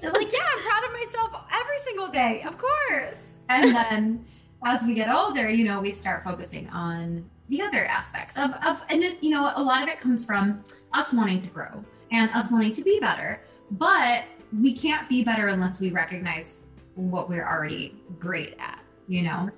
they're 0.00 0.12
like, 0.12 0.32
"Yeah, 0.32 0.40
I'm 0.56 0.62
proud 0.64 0.84
of 0.84 0.92
myself 0.92 1.44
every 1.54 1.78
single 1.78 2.08
day." 2.08 2.42
Of 2.46 2.58
course. 2.58 3.36
And 3.48 3.74
then 3.74 4.24
as 4.64 4.82
we 4.86 4.94
get 4.94 5.14
older, 5.14 5.48
you 5.48 5.64
know, 5.64 5.80
we 5.80 5.92
start 5.92 6.24
focusing 6.24 6.68
on 6.70 7.28
the 7.48 7.60
other 7.60 7.84
aspects 7.84 8.38
of, 8.38 8.52
of 8.66 8.82
and 8.88 9.02
it, 9.02 9.22
you 9.22 9.30
know, 9.30 9.52
a 9.56 9.62
lot 9.62 9.82
of 9.82 9.88
it 9.88 10.00
comes 10.00 10.24
from 10.24 10.64
us 10.92 11.12
wanting 11.12 11.42
to 11.42 11.50
grow 11.50 11.84
and 12.10 12.30
us 12.30 12.50
wanting 12.50 12.72
to 12.72 12.82
be 12.82 12.98
better. 13.00 13.40
But 13.72 14.24
we 14.60 14.74
can't 14.74 15.08
be 15.08 15.22
better 15.22 15.48
unless 15.48 15.80
we 15.80 15.90
recognize 15.90 16.58
what 16.94 17.28
we're 17.28 17.46
already 17.46 18.02
great 18.18 18.56
at, 18.58 18.80
you 19.08 19.22
know? 19.22 19.50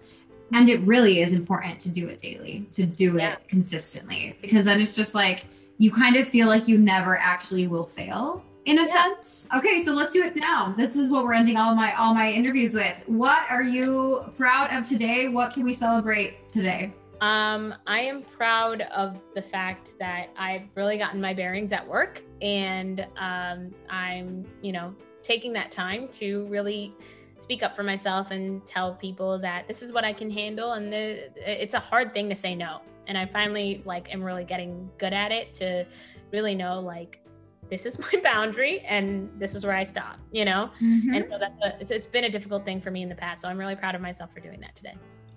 And 0.53 0.69
it 0.69 0.81
really 0.81 1.21
is 1.21 1.33
important 1.33 1.81
to 1.81 1.89
do 1.89 2.09
it 2.09 2.21
daily, 2.21 2.69
to 2.73 2.87
do 2.87 3.17
yeah. 3.17 3.33
it 3.33 3.49
consistently, 3.49 4.37
because 4.41 4.65
then 4.65 4.81
it's 4.81 4.95
just 4.95 5.15
like 5.15 5.47
you 5.79 5.91
kind 5.91 6.17
of 6.17 6.27
feel 6.27 6.47
like 6.47 6.67
you 6.69 6.79
never 6.79 7.19
actually 7.19 7.67
will 7.67 7.85
fail 7.85 8.43
in 8.67 8.79
a 8.79 8.83
yeah. 8.83 8.87
sense. 8.87 9.49
Okay, 9.57 9.85
so 9.85 9.93
let's 9.93 10.13
do 10.13 10.23
it 10.23 10.35
now. 10.37 10.75
This 10.77 10.97
is 10.97 11.11
what 11.11 11.25
we're 11.25 11.35
ending 11.35 11.57
all 11.57 11.75
my 11.75 11.95
all 11.95 12.13
my 12.13 12.31
interviews 12.31 12.75
with. 12.75 12.97
What 13.07 13.47
are 13.49 13.63
you 13.63 14.25
proud 14.37 14.77
of 14.77 14.87
today? 14.87 15.29
What 15.29 15.55
can 15.55 15.65
we 15.65 15.73
celebrate 15.73 16.49
today? 16.51 16.93
Um, 17.21 17.75
I 17.87 18.01
am 18.01 18.23
proud 18.23 18.83
of 18.83 19.19
the 19.35 19.41
fact 19.41 19.95
that 19.99 20.29
I've 20.37 20.65
really 20.75 20.99
gotten 20.99 21.21
my 21.21 21.33
bearings 21.33 21.73
at 21.73 21.87
work 21.87 22.23
and 22.43 23.07
um, 23.17 23.75
I'm, 23.89 24.45
you 24.61 24.73
know, 24.73 24.95
taking 25.23 25.55
that 25.55 25.71
time 25.71 26.09
to 26.09 26.47
really 26.49 26.93
speak 27.39 27.63
up 27.63 27.75
for 27.75 27.83
myself 27.83 28.33
and 28.33 28.65
tell 28.67 28.95
people 28.95 29.39
that 29.39 29.67
this 29.67 29.81
is 29.81 29.93
what 29.95 30.05
I 30.05 30.13
can 30.13 30.31
handle 30.31 30.73
and 30.73 30.93
the, 30.93 31.31
it's 31.37 31.73
a 31.73 31.81
hard 31.81 32.13
thing 32.13 32.29
to 32.29 32.35
say 32.35 32.55
no. 32.55 32.83
And 33.07 33.17
I 33.17 33.25
finally 33.25 33.83
like 33.87 34.13
am 34.13 34.23
really 34.23 34.45
getting 34.45 34.91
good 34.99 35.15
at 35.15 35.33
it 35.33 35.55
to 35.55 35.87
really 36.33 36.55
know 36.55 36.81
like 36.81 37.26
this 37.69 37.87
is 37.87 37.99
my 37.99 38.13
boundary 38.23 38.81
and 38.81 39.31
this 39.39 39.55
is 39.55 39.65
where 39.65 39.75
I 39.75 39.85
stop, 39.85 40.19
you 40.33 40.45
know? 40.45 40.71
Mm-hmm. 40.81 41.15
And 41.15 41.27
so 41.31 41.39
that's 41.39 41.63
a, 41.63 41.81
it's, 41.81 41.91
it's 41.91 42.07
been 42.07 42.25
a 42.25 42.31
difficult 42.31 42.65
thing 42.65 42.81
for 42.81 42.91
me 42.91 43.03
in 43.03 43.09
the 43.09 43.15
past. 43.15 43.43
So 43.43 43.49
I'm 43.49 43.59
really 43.59 43.77
proud 43.77 43.95
of 43.95 44.01
myself 44.01 44.33
for 44.33 44.41
doing 44.41 44.61
that 44.61 44.75
today. 44.75 44.95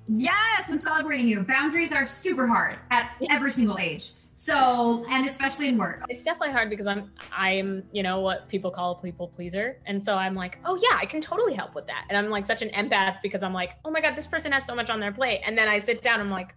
Yes, 0.07 0.63
I'm 0.67 0.79
celebrating 0.79 1.27
you. 1.27 1.41
Boundaries 1.43 1.91
are 1.91 2.07
super 2.07 2.47
hard 2.47 2.79
at 2.89 3.11
every 3.29 3.51
single 3.51 3.77
age. 3.77 4.13
So, 4.39 5.05
and 5.09 5.27
especially 5.27 5.67
in 5.67 5.77
work. 5.77 6.01
It's 6.07 6.23
definitely 6.23 6.53
hard 6.53 6.69
because 6.69 6.87
I'm 6.87 7.11
I'm, 7.29 7.83
you 7.91 8.03
know, 8.03 8.21
what 8.21 8.47
people 8.47 8.71
call 8.71 8.93
a 8.93 9.01
people 9.01 9.27
pleaser. 9.27 9.81
And 9.85 10.01
so 10.01 10.15
I'm 10.15 10.33
like, 10.33 10.59
"Oh 10.63 10.79
yeah, 10.81 10.97
I 10.97 11.05
can 11.05 11.19
totally 11.19 11.53
help 11.53 11.75
with 11.75 11.85
that." 11.87 12.05
And 12.07 12.17
I'm 12.17 12.29
like 12.29 12.45
such 12.45 12.61
an 12.61 12.69
empath 12.69 13.21
because 13.21 13.43
I'm 13.43 13.51
like, 13.51 13.71
"Oh 13.83 13.91
my 13.91 13.99
god, 13.99 14.15
this 14.15 14.27
person 14.27 14.53
has 14.53 14.65
so 14.65 14.73
much 14.73 14.89
on 14.89 15.01
their 15.01 15.11
plate." 15.11 15.41
And 15.45 15.57
then 15.57 15.67
I 15.67 15.77
sit 15.77 16.01
down 16.01 16.21
I'm 16.21 16.31
like, 16.31 16.55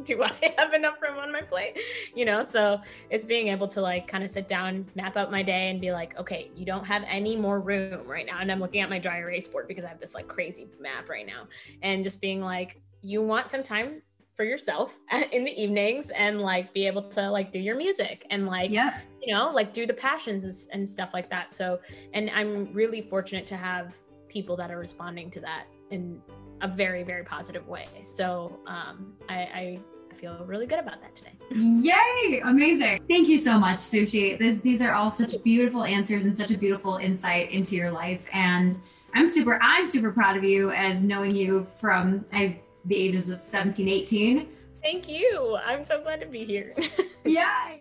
do 0.04 0.22
I 0.22 0.54
have 0.58 0.72
enough 0.72 1.00
room 1.02 1.18
on 1.18 1.32
my 1.32 1.42
plate? 1.42 1.78
You 2.14 2.24
know, 2.24 2.42
so 2.42 2.80
it's 3.10 3.24
being 3.24 3.48
able 3.48 3.68
to 3.68 3.80
like 3.80 4.06
kind 4.06 4.24
of 4.24 4.30
sit 4.30 4.48
down, 4.48 4.86
map 4.94 5.16
out 5.16 5.30
my 5.30 5.42
day 5.42 5.70
and 5.70 5.80
be 5.80 5.92
like, 5.92 6.18
okay, 6.18 6.50
you 6.54 6.64
don't 6.64 6.86
have 6.86 7.04
any 7.06 7.36
more 7.36 7.60
room 7.60 8.06
right 8.06 8.26
now. 8.26 8.38
And 8.40 8.50
I'm 8.50 8.60
looking 8.60 8.80
at 8.80 8.90
my 8.90 8.98
dry 8.98 9.18
erase 9.18 9.48
board 9.48 9.68
because 9.68 9.84
I 9.84 9.88
have 9.88 10.00
this 10.00 10.14
like 10.14 10.28
crazy 10.28 10.68
map 10.80 11.08
right 11.08 11.26
now. 11.26 11.46
And 11.82 12.04
just 12.04 12.20
being 12.20 12.40
like, 12.40 12.80
you 13.02 13.22
want 13.22 13.50
some 13.50 13.62
time 13.62 14.02
for 14.34 14.44
yourself 14.44 14.98
in 15.32 15.44
the 15.44 15.60
evenings 15.60 16.10
and 16.10 16.40
like 16.40 16.72
be 16.72 16.86
able 16.86 17.02
to 17.02 17.30
like 17.30 17.52
do 17.52 17.58
your 17.58 17.76
music 17.76 18.26
and 18.30 18.46
like 18.46 18.70
yeah. 18.70 19.00
you 19.20 19.34
know 19.34 19.50
like 19.50 19.72
do 19.72 19.86
the 19.86 19.92
passions 19.92 20.44
and, 20.44 20.54
and 20.72 20.88
stuff 20.88 21.12
like 21.12 21.28
that 21.28 21.52
so 21.52 21.78
and 22.14 22.30
i'm 22.30 22.72
really 22.72 23.02
fortunate 23.02 23.44
to 23.44 23.54
have 23.54 23.98
people 24.28 24.56
that 24.56 24.70
are 24.70 24.78
responding 24.78 25.30
to 25.30 25.40
that 25.40 25.64
in 25.90 26.22
a 26.62 26.68
very 26.68 27.02
very 27.02 27.24
positive 27.24 27.66
way 27.68 27.88
so 28.02 28.58
um 28.66 29.12
i 29.28 29.34
i, 29.34 29.80
I 30.10 30.14
feel 30.14 30.44
really 30.46 30.66
good 30.66 30.78
about 30.78 31.00
that 31.00 31.14
today 31.14 31.32
yay 31.50 32.40
amazing 32.44 33.00
thank 33.08 33.28
you 33.28 33.38
so 33.38 33.58
much 33.58 33.76
sushi 33.76 34.38
this, 34.38 34.56
these 34.58 34.80
are 34.82 34.92
all 34.92 35.10
such 35.10 35.42
beautiful 35.42 35.84
answers 35.84 36.24
and 36.24 36.36
such 36.36 36.50
a 36.50 36.58
beautiful 36.58 36.96
insight 36.96 37.50
into 37.50 37.76
your 37.76 37.90
life 37.90 38.26
and 38.32 38.80
i'm 39.14 39.26
super 39.26 39.58
i'm 39.62 39.86
super 39.86 40.12
proud 40.12 40.36
of 40.36 40.44
you 40.44 40.70
as 40.70 41.02
knowing 41.02 41.34
you 41.34 41.66
from 41.78 42.24
i 42.32 42.60
the 42.84 42.96
ages 42.96 43.30
of 43.30 43.40
17, 43.40 43.88
18. 43.88 44.48
Thank 44.76 45.08
you. 45.08 45.58
I'm 45.64 45.84
so 45.84 46.00
glad 46.00 46.20
to 46.20 46.26
be 46.26 46.44
here. 46.44 46.74
yeah. 47.24 47.76